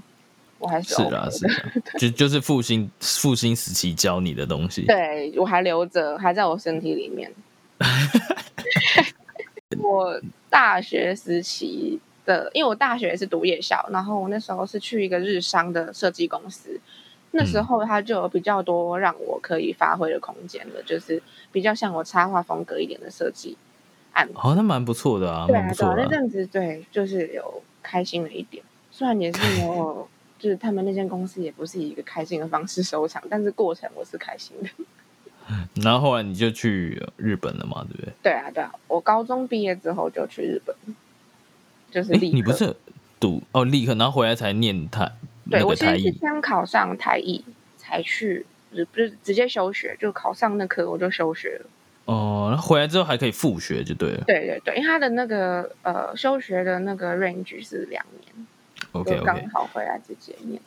[0.59, 4.87] 我还是是的是啊， 就就是复兴复兴时期教你的东西。
[4.87, 7.33] 对我还留着，还在我身体里面。
[9.83, 16.81] 我大学时期的，因为我大学是读夜校，然后我那时候是去一个日商的设计公司，
[17.33, 23.57] 那时候它就有比较多让我可以发挥的空间了，就是比较像我插画风格一点的设计
[24.13, 24.29] 案。
[24.35, 30.09] 哦，那蛮不错的啊，对啊，对那阵子对，就是有开心了一点，虽然也是没有，
[30.39, 34.69] 就是他们那间公司也不是以一个开心的方式收场，但是过程我是开心的。
[35.83, 38.13] 然后后来你就去日本了嘛，对不对？
[38.23, 40.75] 对啊，对啊，我高中毕业之后就去日本，
[41.95, 42.13] 就是。
[42.13, 42.75] 你不是
[43.21, 45.11] 读哦，立刻，然后回来才念台
[45.49, 47.45] 对那我其实是先考上台艺
[47.79, 51.67] 才去，日不是直接休学，就考上那科我就休学了。
[52.07, 54.25] 哦，然后回来之后还可以复学就对了。
[54.27, 58.47] 对对对，因为他的那个呃休学的那个 range 是两年
[58.93, 60.61] OK 就 OK，刚好回来直接念。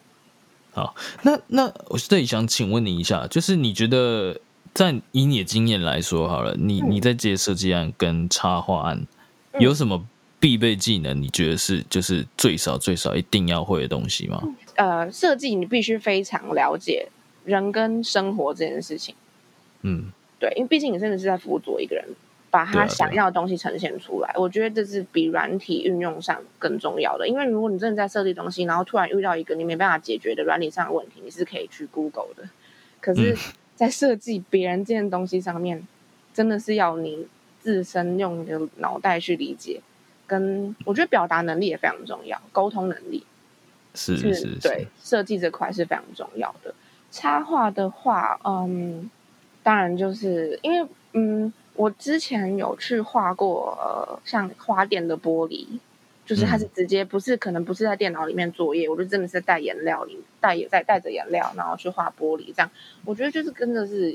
[0.72, 4.40] 好那那我这里想请问你一下，就是你觉得
[4.74, 9.06] 在以你的经验来说好了，你嗯你在接设计案跟插画案
[9.54, 10.06] 嗯有什么
[10.40, 11.20] 必备技能？
[11.22, 14.42] 你觉得是就是最少最少一定要会的东西吗？
[14.76, 17.08] 呃，设计你必须非常了解
[17.46, 19.16] 人跟生活这件事情。
[19.82, 22.06] 嗯，对，因为毕竟你真的是在辅佐一个人，
[22.52, 24.32] 把他想要的东西呈现出来。
[24.36, 27.28] 我觉得这是比软体运用上更重要的。
[27.28, 32.50] 因为如果你真的在设计东西，然后突然遇到一个你没办法解决的软体上的问题，你是可以去 Google 的。
[33.00, 33.38] 可是嗯，
[33.76, 35.88] 在设计别人这件东西上面，
[36.34, 37.26] 真的是要你
[37.60, 39.82] 自身用你的脑袋去理解，
[40.28, 43.26] 跟我觉得表达能力也非常重要，沟通能力。
[43.96, 46.76] 是是是对是，设计这块是非常重要的。
[47.10, 49.10] 插画的话，嗯，
[49.64, 55.66] 当然就是因为嗯，我之前有去画过呃，像花店的玻璃，
[56.28, 62.70] 就是它是嗯直接不是可能不是在电脑里面作业，我就真的是带颜料里带也带带着颜料，然后去画玻璃这样。
[63.04, 64.12] 我觉得就是真的是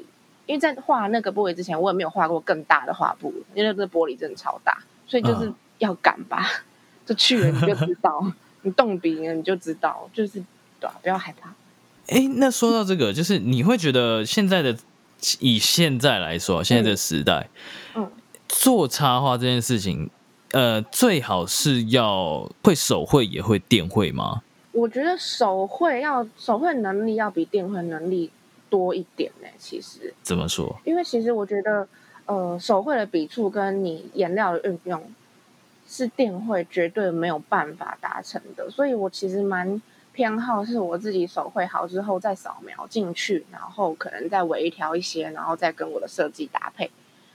[0.47, 6.47] 因为在画那个玻璃之前，我也没有画过更大的画布，因为那个玻璃真的超大，所以就是嗯要敢吧，
[7.05, 8.33] 就去了你就知道。
[8.65, 10.35] 你动笔了你就知道，就是
[10.79, 11.53] 对、啊，不要害怕。
[12.07, 14.77] 哎，那说到这个，就是你会觉得现在的
[15.41, 17.49] 以现在来说，现在这个时代，
[17.97, 18.09] 嗯，
[18.47, 20.09] 做插画这件事情，
[20.53, 24.43] 呃，最好是要会手绘也会电绘吗？
[24.71, 28.31] 我觉得手绘要手绘能力要比电绘能力
[28.71, 30.81] 多一点呢、其实，怎么说？
[30.85, 31.89] 因为其实我觉得，
[32.27, 35.03] 呃，手绘的笔触跟你颜料的运用
[35.93, 39.83] 是电绘绝对没有办法达成的，所以我其实蛮
[40.15, 46.91] 偏好是我自己手绘好之后再扫描进去，然后可能再微调一些，然后再跟我的设计搭配，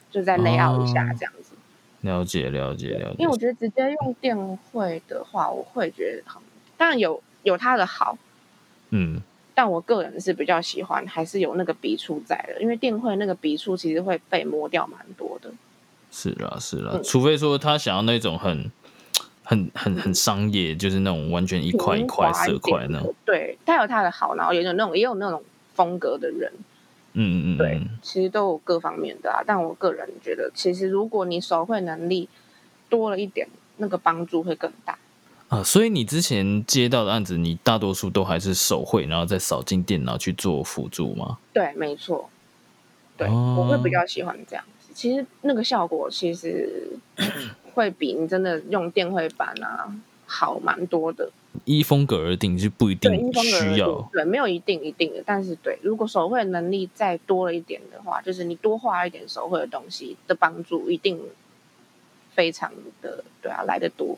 [0.10, 1.54] 就再 layout 一下哦这样子。
[2.02, 6.42] 了解了解了解因为我觉得直接用电绘的话，我会觉得很，
[6.78, 8.18] 当然有有它的好，
[8.90, 9.22] 嗯，
[9.54, 15.52] 但我个人是比较喜欢还是有那个笔触在的，因为电绘那个笔触其实会被磨掉蛮多的。
[16.18, 18.72] 是啦是啦，嗯除非说他想要那种很
[19.44, 25.44] 很很很商业，就是那种完全一块一块色块那种，对，他有他的好，然后也有那种也有那种
[25.76, 26.52] 风格的人，
[27.14, 29.44] 嗯嗯嗯，对嗯，其实都有各方面的啊。
[29.46, 32.28] 但我个人觉得，其实如果你手绘能力
[32.90, 34.98] 多了一点，那个帮助会更大。
[35.50, 41.38] 啊，所以你之前接到的案子，你大多数都还是手绘，然后再扫进电脑去做辅助吗？
[41.54, 42.30] 对，没错，
[43.16, 44.77] 对、哦我会比较喜欢这样子。
[44.98, 46.90] 其实那个效果其实
[47.76, 49.94] 会比你真的用电绘板啊
[50.26, 51.30] 好蛮多的。
[51.66, 54.02] 依风格而定，是不一，定需要。
[54.12, 61.20] 对，没有一定一定的，但是对，如果手绘能力再多了一点的话，就是你多画一点手绘的东西的帮助，一定
[62.34, 64.18] 非常的对啊，来的多。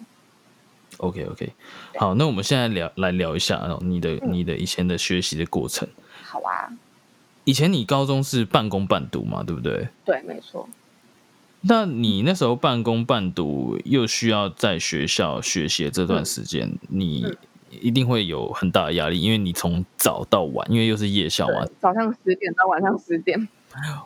[0.98, 1.54] OK OK，
[1.98, 5.88] 好，那我们现在聊来聊一下哦，你的嗯你的以前的学习的过程。
[6.24, 6.72] 好啊，
[7.50, 9.88] 以前你高中是半工半读嘛，对不对？
[10.06, 10.70] 对，没错。
[11.62, 17.36] 那你那时候半工半读，又需要在学校学习的这段时间，你嗯
[17.82, 23.48] 一定会有很大的压力，因为你从早到晚，因为又是夜校嘛对，，早上十点到晚上十点，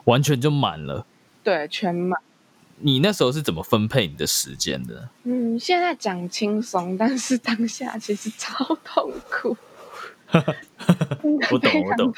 [0.06, 1.06] 完全就满了。
[1.44, 2.18] 对，全满。
[2.78, 5.10] 你那时候是怎么分配你的时间的？
[5.26, 9.58] 嗯，现在讲轻松，但是当下其实超痛苦。
[11.52, 12.14] 我懂我懂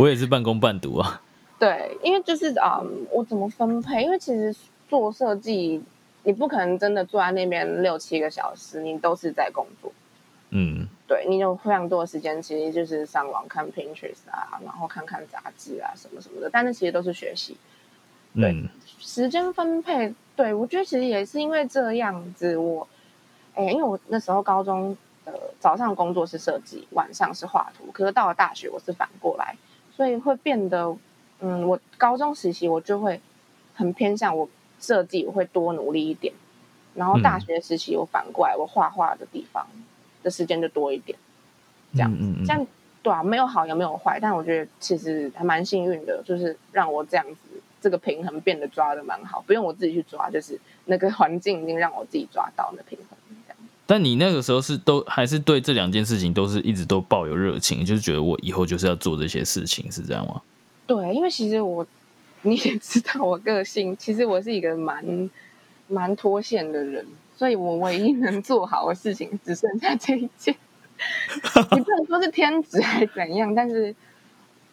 [0.00, 1.20] 我也是半工半读啊。
[1.58, 4.02] 对，因为就是嗯，我怎么分配？
[4.02, 4.54] 因为其实
[4.88, 5.82] 做设计，
[6.24, 9.92] 你不可能真的坐在那边六七个小时，你都是在工作。
[10.54, 16.50] 嗯对你有非常多的时间，其实就是上网看 Pinterest 啊，然后看看杂志啊，什么什么的。
[16.50, 17.56] 但是其实都是学习。
[18.34, 22.86] 嗯时间分配，对我觉得其实也是因为这样子，我，
[23.54, 29.56] 哎，因为我那时候高中的早上工作是设计，晚上是画图，可是到了大学我是反过来，
[29.94, 30.96] 所以会变得，
[31.40, 33.20] 嗯，我高中实习我就会
[33.74, 34.48] 很偏向我
[34.80, 36.32] 设计，我会多努力一点，
[36.94, 39.66] 然后大嗯学实习我反过来，我画画的地方
[40.22, 41.18] 的时间就多一点，
[41.94, 42.12] 这样
[42.46, 42.66] 这样
[43.02, 47.40] 对啊，没有好也没有坏，但我觉得其实还蛮幸运的，就是让我这样子
[47.80, 53.18] 这个平衡变得抓的蛮好，不用我自己去抓，就是那个环境已经让我自己抓到那平衡。
[53.86, 60.40] 但你那个时候是都还是对这两件事情都是一直都抱有热情，就是觉得我以后就是要做这些事情，是这样吗？
[60.86, 61.86] 对，因为其实我
[62.42, 65.30] 你也知道我个性，其实我是一个蛮
[65.88, 70.54] 蛮脱线的人，所以我唯一能做好的事情只剩下这一件。
[71.72, 73.94] 你不能说是天职还是怎样，但是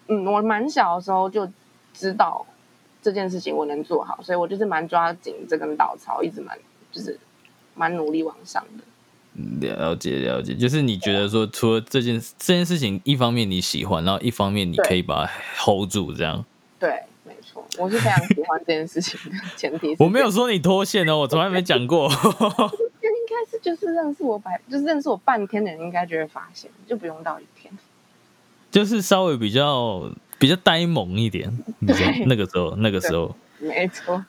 [0.07, 1.49] 嗯，我蛮小的时候就
[1.93, 2.45] 知道
[3.01, 6.57] 这件事情我能做好，所以我就是蛮抓紧这根稻草，一直蛮
[6.91, 7.17] 就是
[7.73, 8.83] 蛮努力往上的。
[9.61, 16.43] 了解了解，就是你觉得说，除了这件这件事情，一方面你喜欢，然后一方面你可以把它 hold 住，这样。
[16.79, 22.09] 对，没错，我是非常喜欢这件事情的，前提是我没有说你脱线哦，我从来没讲过。
[23.01, 27.71] 应该是就是认识我百，就是认识我半天的人应该就会发现，就不用到一天。
[28.71, 34.23] 就是稍微比较比较呆萌一点，那个时候那个时候没错，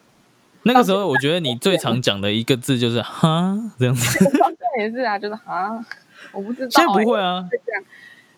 [0.62, 4.18] 那个时候，我觉得你最常讲的一个字就是“哈”这样子。
[4.24, 5.84] 这也是啊，就是哈，
[6.32, 7.82] 我不知道、现在不会欸啊，这样。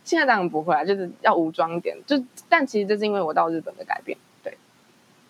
[0.04, 1.96] 现在当然不会啊，就是要武装一点。
[2.06, 4.16] 就但其实这是因为我到日本的改变。
[4.42, 4.56] 对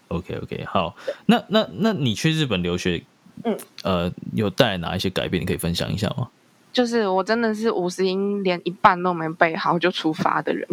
[0.09, 3.03] ，OK OK，好，那那那你去日本留学，
[3.45, 5.43] 嗯，呃，有带来哪一些改变？
[5.43, 6.29] 你可以分享一下吗？
[6.73, 10.67] 就是我真的是五十音连一半都没背好就出发的人，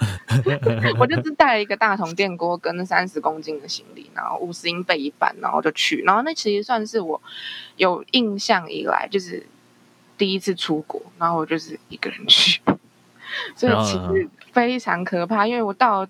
[0.98, 7.20] 我就是带了一个大铜电锅跟三十公斤的行李，然后五十音背一半，然后就去，然后那其实算是我
[7.76, 9.46] 有印象以来就是
[10.16, 12.62] 第一次出国，然后我就是一个人去，
[13.54, 16.06] 所以其实非常可怕，因为我到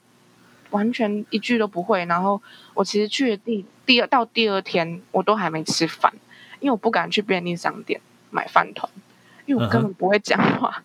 [0.71, 2.41] 完全一句都不会，然后
[2.75, 6.13] 我其实去的第第二到第二天我都还没吃饭，
[6.61, 8.89] 因为我不敢去便利商店买饭团。
[9.47, 10.83] 因为我根本不会讲话，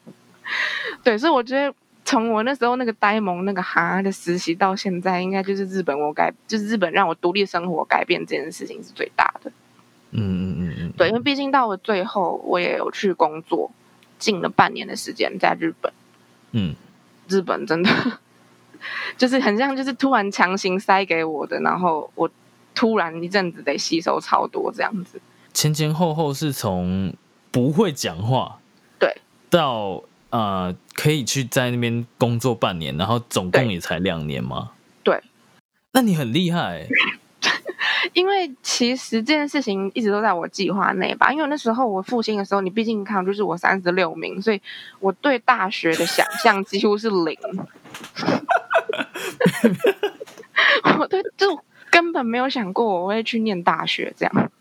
[1.03, 9.51] 对，所以我觉得从我那时候那个呆萌那个哈的实习到现在，应该就是日本我改，就是日本让我独立生活改变这件事情是最大的。
[10.11, 13.71] 嗯嗯嗯嗯，对，因为毕竟到了最后，我也有去工作，
[14.17, 15.93] 近了半年的时间在日本，
[16.51, 16.75] 嗯，
[17.27, 17.89] 日本真的
[19.17, 22.27] 就是很像就是突然强行塞给我的，然后我
[22.73, 25.21] 突然一阵子得吸收超多这样子。
[25.53, 27.13] 前前后后是从
[27.51, 28.58] 不会讲话，对，
[29.49, 34.71] 到呃可以去在那边工作半年，然后总共也才两年吗？
[35.03, 35.21] 对，
[35.93, 36.87] 那你很厉害、欸，
[38.13, 41.31] 因为其实这件事情一直都在我计划内吧。
[41.31, 44.61] 因为那时候我复兴的时候，你毕竟看就是我三十六名，所以
[44.99, 47.37] 我对大学的想象几乎是零。
[50.99, 51.57] 我对就
[51.89, 54.51] 根本没有想过我会去念大学这样。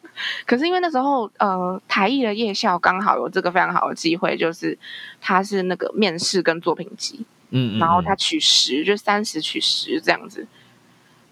[0.47, 4.77] 可是因为那时候呃台艺的夜校刚好有这个非常好的机会，就是
[5.21, 10.47] 它是那个面试跟作品集，嗯嗯，然后他嗯取十，就三十取十这样子。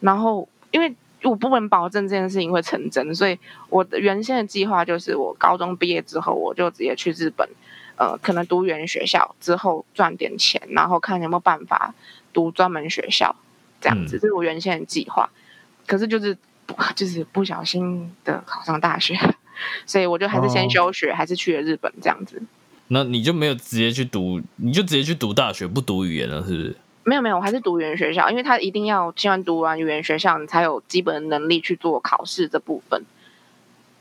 [0.01, 7.49] 然后因为我不能保证这件事情会成真，所以我的原先的计划就是我高中毕业之后，我就直接去日本，
[7.97, 11.95] 呃，可能读语言学校之后赚点钱，然后看有没有办法
[12.33, 13.35] 读专门学校
[13.81, 15.29] 这样子，嗯这是我原先的计划。
[15.87, 16.39] 可是就是不
[16.95, 19.15] 就是不小心的考上大学，
[19.87, 22.43] 所以我就还是先哦休学，还是去了日本这样子。
[22.89, 26.77] 那你就没有直接去读，你就直接去读大学，不读语言了，是不是？
[27.05, 33.05] 没有没有，我还是读语言学校，因为他一定要先完读完语言学校，你才有基本能力去做考试这部分。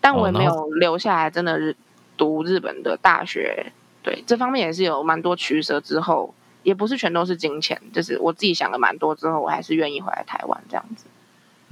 [0.02, 1.76] 但我也没有留下来，真的是
[2.18, 3.72] 读日本的大学。
[4.04, 11.06] 对这方面也是有蛮多取舍之后，也不是全都是金钱，就是我自己想了蛮多之后，我还是愿意回来台湾这样子。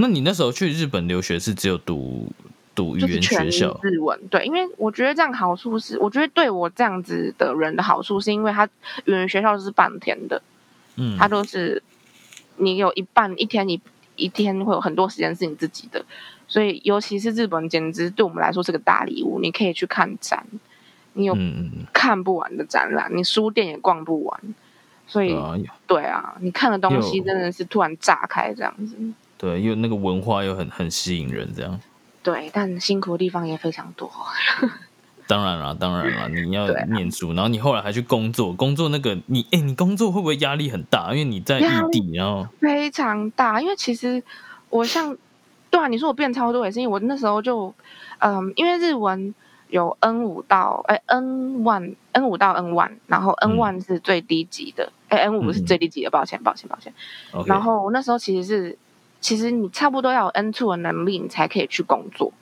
[0.03, 2.29] 那你那时候去日本留学是只有读
[2.75, 3.79] 读语言学校？
[3.81, 8.65] 日文，对，因为我觉得这样好处是，我觉得对我这样子的人的好处是因为他
[9.05, 10.41] 语言学校是半天的，
[10.97, 11.81] 嗯，他都是
[12.57, 13.79] 你有一半一天一
[14.17, 16.03] 一天会有很多时间是你自己的，
[16.49, 19.39] 所以尤其是日本，简直对我们来说是个大礼物。
[19.39, 20.45] 你可以去看展，
[21.13, 21.33] 你有
[21.93, 24.37] 看不完的展览，你书店也逛不完，
[25.07, 25.33] 所以
[25.87, 28.97] 对啊，你看的东西真的是突然炸开这样子。
[29.43, 31.77] 对，又那个文化又很很吸引人，这样。
[32.23, 34.09] 对，但辛苦的地方也非常多。
[35.27, 41.11] 当然啦，当然啦，你要念书，然后你后来还去工作，工作那个你，哎，你工作会不会压力很大？
[41.11, 44.23] 因为你在压异地，然后非常大，因为其实
[44.69, 45.17] 我像，
[45.69, 47.73] 对啊，你说我变超多也是因为我那时候就，
[48.19, 49.35] 嗯，因为日文
[49.67, 56.93] 有 N 五到哎 N one N 五到 N one，然后 N 嗯 one 是最低级的，哎、N 五是最低级的，抱歉抱歉抱歉。
[57.45, 58.77] 然后我那时候其实是，
[59.23, 62.33] 其实你差不多要有 N two 的能力，你才可以去工作。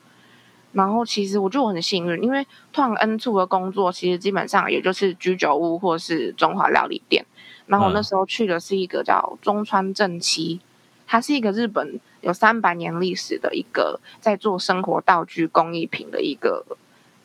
[0.72, 7.24] 然后其实我觉得我很幸运，因为通常 N two 的工作其实基本上也就是居酒屋或是中华料理店。
[7.68, 10.60] 然后我那嗯时候去的是一个叫中川正七，
[11.06, 16.66] 它是一个日本有三百年历史的一个在做生活道具工艺品的一个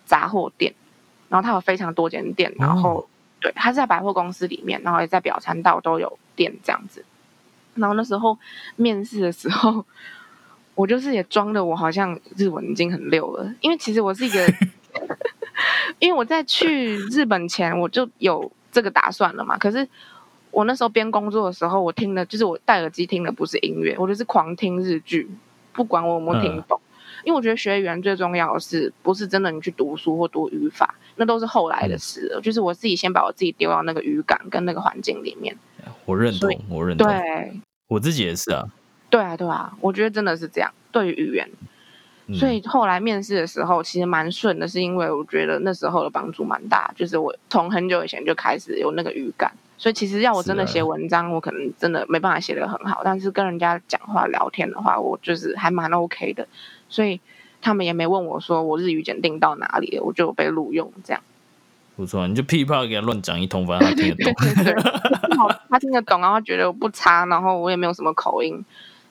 [0.05, 0.75] 杂货店。
[1.31, 3.09] 然后它有非常多间店，然后、
[3.41, 7.05] 对，它是在百货公司里面，然后也在表参道都有店这样子。
[7.77, 8.37] 然后那时候
[8.77, 9.85] 面试的时候，
[10.75, 14.47] 我就是也装的我好像日文已经很溜了，因为其实我是一个，
[15.99, 19.57] 因为我在去日本前我就有这个打算了嘛。
[19.57, 19.89] 可是
[20.51, 25.29] 我那时候边工作的时候，我听的就是我戴耳机听的不是音乐，我就是狂听日剧，
[25.73, 26.81] 不管我有没有听懂。
[27.25, 32.41] 因为我觉得学语言最重要的是，不是真的你去读书或读语法，那都是后来的事了。
[32.41, 35.57] 就是我自己先把我自己丢到那个语感跟那个环境里面。
[36.05, 38.65] 我认同，我认同，对，我自己也是啊。
[39.09, 40.73] 对啊，对啊，我觉得真的是这样。
[40.91, 41.49] 对于语言，
[42.27, 56.49] 嗯所以后来面试的时候其实蛮顺的，是因为我觉得那时候的帮助蛮大，就是我从很久以前就开始有那个语感，所以其实要我真的写文章，我可能真的没办法写得很好，但是跟人家讲话聊天的话，我就是还蛮 OK 的，
[56.89, 57.21] 所以
[57.67, 61.21] 他们也没问我说我日语检定到哪里了，我就被录用这样。
[61.97, 64.33] 不错啊，你就噼里啪啦给他乱讲一通，反正他听得懂。
[64.35, 64.83] 对对对，
[65.69, 68.65] 他听得懂，然后觉得我不差，然后我也没有什么口音，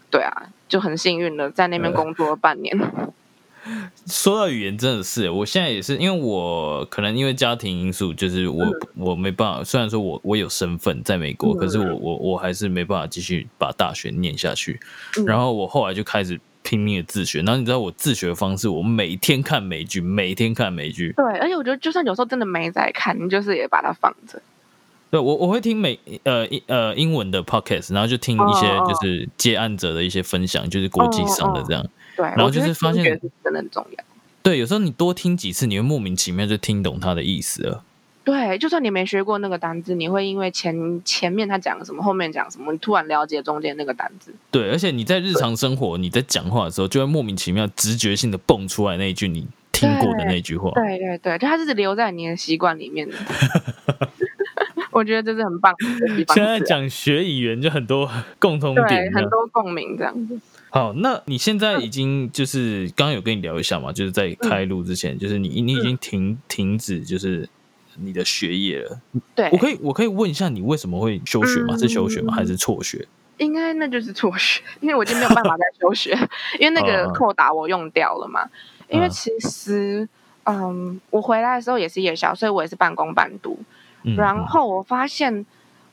[0.09, 2.73] 对啊，就很幸运的在那边工作了半年。
[4.07, 8.63] 说到语言，真的是，我现在也是，因为我可能因为家庭因素，就是我、
[8.95, 14.79] 我没办法，虽然说我我有身份在美国，嗯可是我我我还是没办法继续把大学念下去。
[15.17, 21.13] 嗯然后我后来就开始拼命的自学，然后你知道我自学的方式，我每天看美剧，每天看美剧。
[21.15, 24.41] 对，而且我觉得就算有时候真的没在看，你就是也把它放着。
[25.11, 31.85] 对我我会听美呃英呃英文的 podcast，然后就听一些就是接案者的一些分享，就是国际上的这样。
[32.17, 34.03] 对，然后就是发现是真的很重要。
[34.41, 37.83] 对，有时候你多听几次，你会莫名其妙就听懂他的意思了。
[38.25, 44.33] 对，就算你没学过那个单字，你会因为前前面他讲什么，后面讲什么，你突然了解中间那个单字。
[44.49, 50.71] 对，而且你在日常生活你在讲话的时候，就会莫名其妙、直觉性的蹦出来那一句你听过的那句话。
[50.71, 53.15] 对对对，就它是留在你的习惯里面的。
[54.91, 55.75] 我觉得这是很棒
[56.33, 58.09] 现在讲学语言就很多
[58.39, 60.39] 共通对点，很多共鸣这样子。
[60.69, 67.47] 好，那你现在已经就是刚刚有跟你聊一下嘛，就是在开录之前，就是你你已经停停止就是
[67.99, 68.99] 你的学业了。
[69.33, 71.77] 对，我可以我可以问一下你为什么会休学吗？
[71.77, 72.33] 是休学吗？
[72.33, 73.07] 嗯还是辍学？
[73.37, 76.17] 应该那就是辍学， 因为我已经没有办法再休学，
[76.59, 78.47] 因为那个扣打我用掉了嘛。
[78.89, 80.07] 因为嗯其实，
[80.43, 83.59] 嗯，我回来的时候也是夜校，所以我也是半工半读。
[84.03, 85.45] 嗯，然后我发现，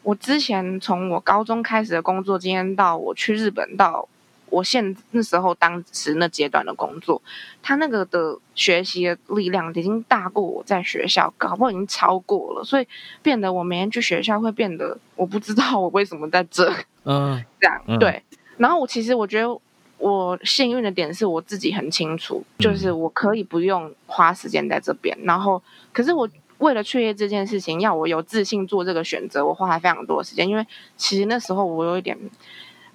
[0.03, 4.09] 我之前从我高中开始的工作经验到我去日本到
[4.53, 7.21] 我现那时候当时那阶段的工作，
[7.63, 12.87] 他那个的学习的力量已经大过我在学校，搞不好已经超过了，所以
[13.23, 16.71] 变得我每天去学校会变得我不知道我为什么在这
[17.05, 18.23] 嗯 这样、嗯对。
[18.59, 19.59] 然后我其实我觉得
[19.97, 26.29] 我幸运的点是我自己很清楚，就是嗯我可以不用花时间在这边，然后可是我。
[26.59, 30.49] 为了确业这件事情，要我有自信做这个选择，我花了非常多的时间。
[30.49, 30.65] 因为
[30.97, 32.17] 其实那时候我有一点，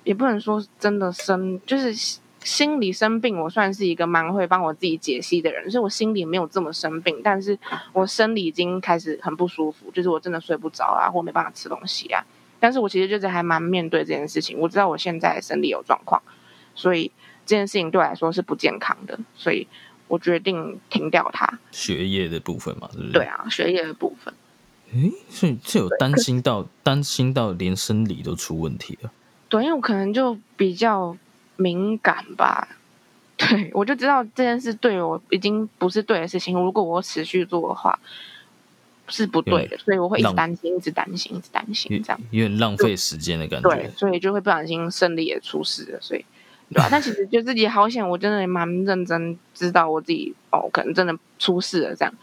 [0.07, 1.93] 也不能说真的生，就是
[2.41, 7.59] 心理生病，我算是一个蛮会帮我自己解析的人，所以我心里没有这么生病，但是
[7.91, 12.23] 我生理已经开始很不舒服，就是我真的睡不着啊，或没办法吃东西啊。
[12.57, 16.21] 但是我其实就是还蛮面对这件事情，我知道我现在生理有状况，
[16.73, 17.11] 所以
[17.45, 19.67] 这件事情对我来说是不健康的，所以
[20.07, 21.59] 我决定停掉它。
[21.71, 23.11] 学业的部分嘛，是不是？
[23.11, 24.33] 对啊，学业的部分。
[24.93, 29.11] 诶，所以这有担心到担心到连生理都出问题了。
[29.49, 31.15] 对，因为我可能就比较
[31.55, 32.67] 敏感吧。
[33.37, 36.57] 对，我就知道这件事对我已经不是对的事情。
[36.59, 37.99] 如果我持续做的话，
[39.07, 43.69] 是不对的，所以我会一直担心，一直担心，一直担心，这样有点浪费时间的感觉。
[43.69, 45.99] 对，所以就会不小心胜利也出事了。
[46.01, 46.25] 所以，
[46.73, 46.87] 对吧？
[46.91, 52.13] 但其实就自己好险，我真的蛮认真，知道我自己哦，可能真的出事了，这样，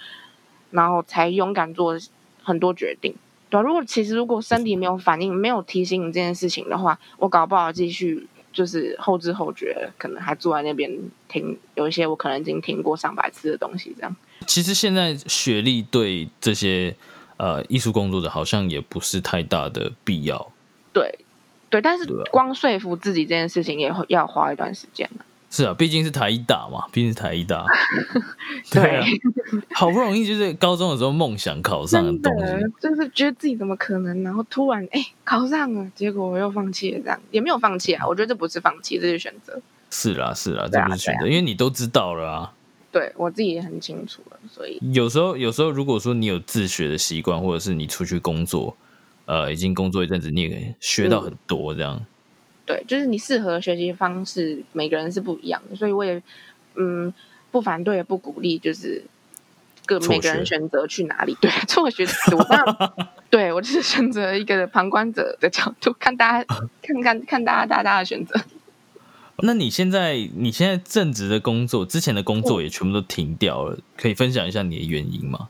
[0.73, 1.97] 然后才勇敢做
[2.43, 3.15] 很多决定。
[3.51, 10.91] 对，如果其实如果身体没有反应，没有提醒你这件事情的话，我搞不好继续就是后知后觉，可能还坐在那边
[11.29, 14.17] 听有一些我可能已经听过上百次的东西，这样。
[14.47, 16.95] 其实现在学历对这些
[17.37, 20.53] 呃艺术工作者好像也不是太大的必要。
[20.93, 21.19] 对，
[21.71, 25.25] 对，但是光说服自己这件事情也要花一段时间了。
[25.55, 27.65] 是啊，毕竟是台一大嘛，毕竟是台一大。
[28.73, 29.07] 对啊，
[29.73, 38.05] 好不容易就是高中的时候梦想考上的东西，就是觉得自己怎么可能，然后突然哎考上了，结果我又放弃了，这样也没有放弃啊。
[38.05, 39.63] 我觉得这不是放弃，这是选择。
[39.91, 42.53] 是啦，是啦，这不是选择，因为你都知道了啊。
[42.91, 48.77] 对我自己也很清楚了，所以有时候有时候如果说你有自学的习惯，或者是你出去工作，
[49.27, 52.05] 呃，已经工作一阵子，你也学到很多这样。
[52.67, 56.23] 对，就是你适合的学习方式，每个人是不一样的，所以我也
[56.75, 57.13] 嗯
[57.51, 59.05] 不反对，也不鼓励，就是
[59.87, 61.37] 各每个人选择去哪里。
[61.41, 62.07] 对， 错学
[62.37, 62.93] 我当然
[63.31, 66.45] 对我就是选择一个旁观者的角度，看大家
[66.83, 68.41] 看看看大家大家的选择。
[69.39, 75.49] 那你现在你现在正职的工作，之前的工作也全部都停掉了，可以分享一下你的原因吗？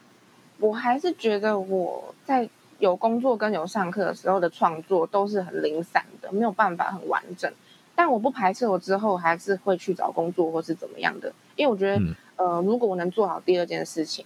[0.59, 2.49] 我还是觉得我在
[2.85, 7.51] 有工作跟有上课的时候的创作都是很零散的，没有办法很完整。
[7.95, 12.03] 但我不排斥我之后还是会去找工作或是怎么样的，因为我觉得，
[12.37, 14.25] 呃，如果我能做好第二件事情，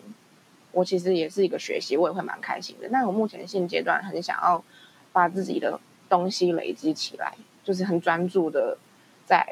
[0.72, 2.88] 我其实也是一个学习，我也会蛮开心的。
[2.90, 4.64] 但我目前现阶段很想要
[5.12, 5.78] 把自己的
[6.08, 8.76] 东西累积起来，就是很专注的。
[9.28, 9.46] 在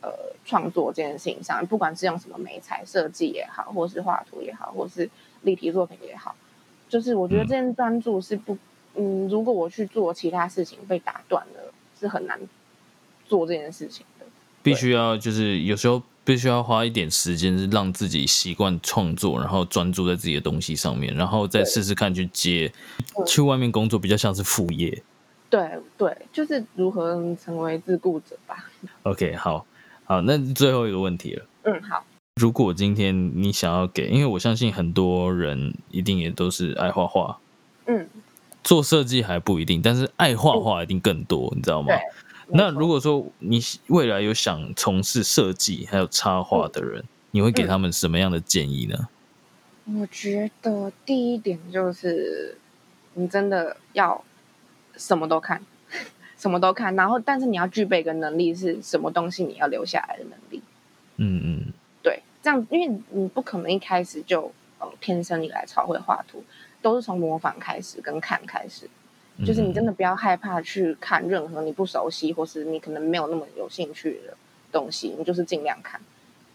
[0.00, 0.08] 呃
[0.42, 5.10] 创作这件事情上，不管是用什么美彩设计也好，或是画图也好，或是
[5.42, 6.34] 立体作品也好，
[6.92, 8.54] 就是我觉得这件专注是不，
[8.96, 12.38] 嗯，如果我去做其他事情被打断了，是很难
[13.26, 14.26] 做这件事情的。
[14.62, 22.70] 必须要就是有时候必须要花一点时间，是让自己习惯创作，然后专注在自己的东西上面，然后再试试看去接
[23.26, 25.02] 去外面工作，比较像是副业。
[25.48, 28.70] 对对，就是如何成为自雇者吧。
[29.04, 29.64] OK，好，
[30.04, 31.46] 好，那最后一个问题了。
[31.62, 32.04] 嗯，好。
[32.36, 37.38] 如果今天你想要给，因为我相信很多人一定也都是爱画画，
[37.86, 38.08] 嗯，
[38.64, 41.94] 做设计还不一定，但是爱画画一定更多，你知道吗？
[42.48, 49.08] 那如果说你未来有想从事设计还有插画的人，你会给他们什么样的建议呢？
[49.84, 52.56] 我觉得第一点就是，
[53.14, 54.24] 你真的要。
[54.94, 55.62] 什么都看，
[56.36, 60.62] 什么都看，然后但是你要具备一个能力，是什么东西你要留下来的能力。
[61.16, 61.72] 嗯嗯，对，
[62.42, 66.42] 这样因为你不可能一开始就呃天生你来超会画图，
[66.82, 68.88] 都是从模仿开始跟看开始。
[69.46, 74.36] 就是你真的不要害怕去看任何你不熟悉或是你可能没有那么有兴趣的
[74.70, 76.00] 东西，你就是尽量看，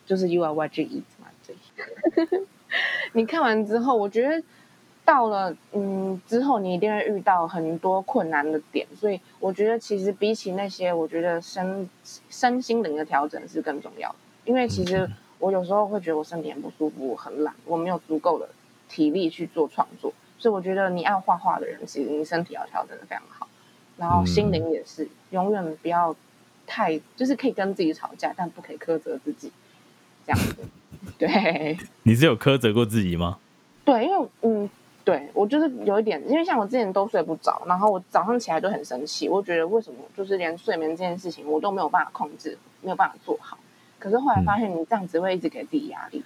[0.06, 2.46] 就是 U I Y G E 嘛，对。
[3.14, 4.44] 你看完之后，我觉得。
[5.08, 11.90] 到了嗯之后，你一定会遇到很多困难的点，所以我觉得其实比起那些，我觉得身
[12.30, 14.16] 身心灵的调整是更重要的。
[14.44, 15.10] 因为其实
[15.40, 18.50] 我有时候会觉得我身体很不舒服，我很懒，我没有足够的
[18.90, 23.48] 体力去做创作，所以我觉得你爱画画的人，其实你身体要调整的非常好，
[23.98, 26.16] 然后心灵也是，永远不要
[26.66, 29.52] 太就是可以跟自己吵架，但不可以苛责自己，
[30.26, 30.58] 这样子。
[31.18, 33.38] 对， 你是有苛责过自己吗？
[33.86, 34.70] 对，因为嗯。
[35.08, 43.58] 对我就是有一点，因为像我之前都睡不着，然后我早上起来就很生气，我觉得为什么就是连睡眠这件事情我都没有办法控制，没有办法做好。
[44.00, 46.24] 可是后来发现你这样子会一直给自己压力，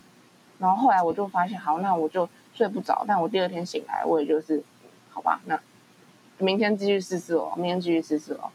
[0.59, 4.63] 然后后来我就发现，好，那我就睡不着，但我第二天醒来，我也就是，
[5.09, 5.59] 好吧，那
[6.37, 8.49] 明天继续试试哦，明天继续试试哦，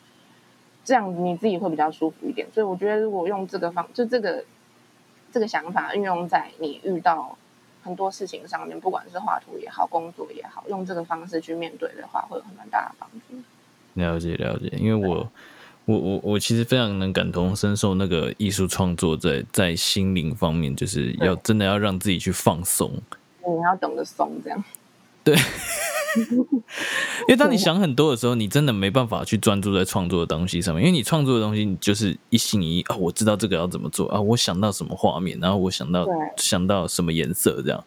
[0.84, 2.46] 这样你自己会比较舒服一点。
[2.52, 4.44] 所以我觉得如果用这个方，就这个
[5.32, 7.36] 这个想法运用在你遇到。
[7.82, 13.36] 很多事情上面，不管是画图也好，工作也好，用这个方式去面对的话，会有很大的帮助。
[13.94, 15.30] 了解了解，因为我
[15.86, 22.92] 我我我其实非常能感同身受，那个艺术创作在在心灵方面，就是要真的要让自己去放松。
[23.46, 24.62] 你要懂得松，这样。
[25.26, 30.84] 对，因为当你想很多的时候，你真的没办法去专注在创作的东西上面。
[30.84, 36.06] 因为你创作的东西，你就是一心一意啊，我知道这个要怎么做啊，我想到什么画面，然后我想到
[36.36, 37.84] 想到什么颜色这样。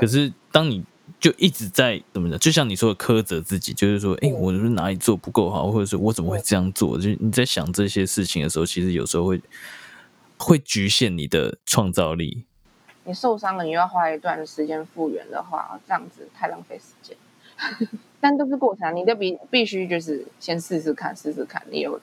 [0.00, 0.84] 可是当你
[1.18, 6.96] 就一直在怎么讲，就像你说的苛责自己，就是说，哎、嗯我是哪里做不够好，或者是我怎么会这样做？
[6.96, 9.40] 就是你在想这些事情的时候，其实有时候会
[10.36, 12.44] 会局限你的创造力。
[13.04, 17.16] 你受伤了，你又要花一段时间复原的话，这样子太浪费时间。
[18.20, 21.98] 但都是过程啊，你就必必须就是先试试看，试试看，你有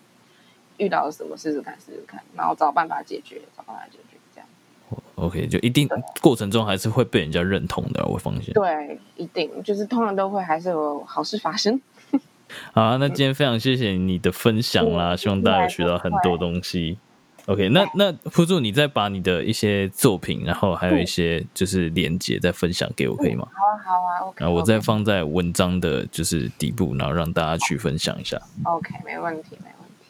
[0.77, 4.16] 遇到什么试试看，试试看，然后找办法解决，找办法解决，
[5.17, 5.89] OK，就一定
[6.21, 8.53] 过程中还是会被人家认同的，我放心。
[8.53, 11.81] 对，一定就是通常都会还是有好事发生。
[12.71, 16.99] 好啊，那今天非常谢谢你的分享啦，希望大家有学到很多东西。
[17.47, 23.47] OK，那那铺柱，你再把你的一些作品，然后还有一些就是连接再分享给我，可以吗？
[23.53, 28.39] 好啊，好啊，OK，然后我再放在文章的就是底部，然后让大家去分享一下。
[28.65, 30.05] OK，没问题，没问题。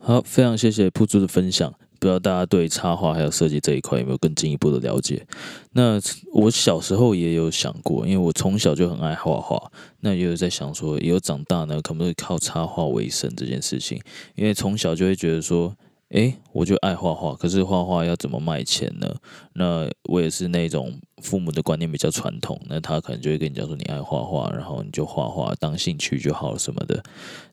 [0.00, 1.72] 好，非常谢谢铺猪的分享。
[2.00, 5.24] 不知道大家对插画还有设计这一块有没有更进一步的了解？
[5.72, 6.00] 那
[6.32, 9.70] 我小时候也有想过，因为我从小就很爱画画，
[10.00, 14.00] 那也有在想说，以后长大呢，可不可以靠插画为生这件事情？
[14.34, 15.76] 因为从小就会觉得说，
[16.08, 19.14] 诶，我就爱画画，可是画画要怎么卖钱呢？
[19.52, 27.00] 那我也是那种父母的观念比较传统，那他可能就会跟你讲说，你爱画画，然后你就画画当兴趣就好了什么的。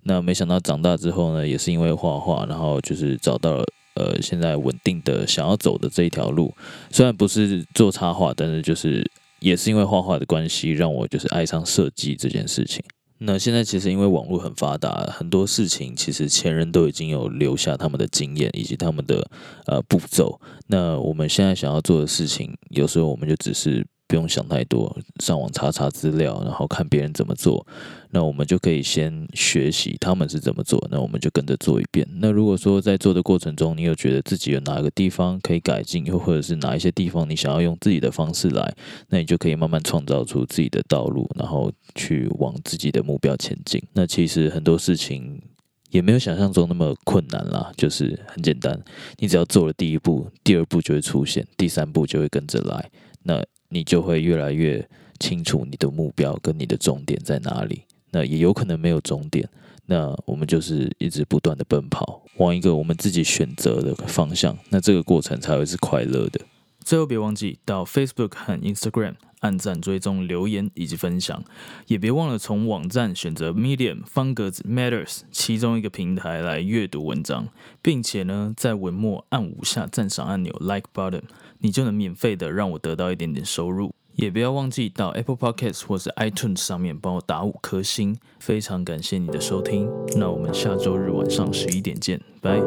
[0.03, 3.63] 那没想到长大之后呢，也是因为画画，然后就是找到了
[3.97, 6.53] 呃现在稳定的想要走的这一条路。
[6.91, 9.03] 虽然不是做插画，但是就是
[9.39, 12.83] 也是因为画画的关系，让我就是爱上设计这件事情。
[13.19, 19.27] 那现在其实因为网络很发达，很多事情其实前人都已经有留下他们的经验以及他们的
[19.65, 20.39] 呃步骤。
[20.67, 27.65] 那我们现在想要做的事情，有时候我们就只是不用想太多，上网查查资料，然后看别人怎么做，
[28.11, 32.07] 那我们就可以先学习他们是怎么做，那我们就跟着做一遍。
[32.19, 38.73] 那如果说在做的过程中，你有觉得自己有哪一个地方可以改进，又或者是哪一些地方你想要用自己的方式来，
[39.09, 43.81] 那你就可以慢慢创造出自己的道路，然后去往自己的目标前进。
[43.93, 45.41] 那其实很多事情。
[45.89, 48.77] 也没有想象中那么困难啦，就是很简单，
[49.19, 52.91] 你只要做了第一步，第二步就会出现，第三步就会跟着来，
[53.23, 54.87] 那你就会越来越
[55.19, 57.83] 清楚你的目标跟你的终点在哪里。
[58.11, 59.47] 那也有可能没有终点，
[59.85, 66.39] 那我们就是一直不断的奔跑，往一个我们自己选择的方向，那这个过程才会是快乐的。
[66.79, 71.43] 最后别忘记到 Facebook 和 Instagram 按赞、追踪、留言以及分享，
[71.87, 77.49] 也别忘了从网站选择 Medium 方格子 Matters 其中一个平台来阅读文章，
[77.81, 81.23] 并且呢在文末按五下赞赏按钮 Like Button，
[81.59, 83.93] 你就能免费的让我得到一点点收入。
[84.15, 89.87] 也不要忘记到 Apple Podcasts 或是 iTunes 上面帮我打五颗星，非常感谢你的收听。
[90.15, 92.59] 那我们下周日晚上十一点见，拜。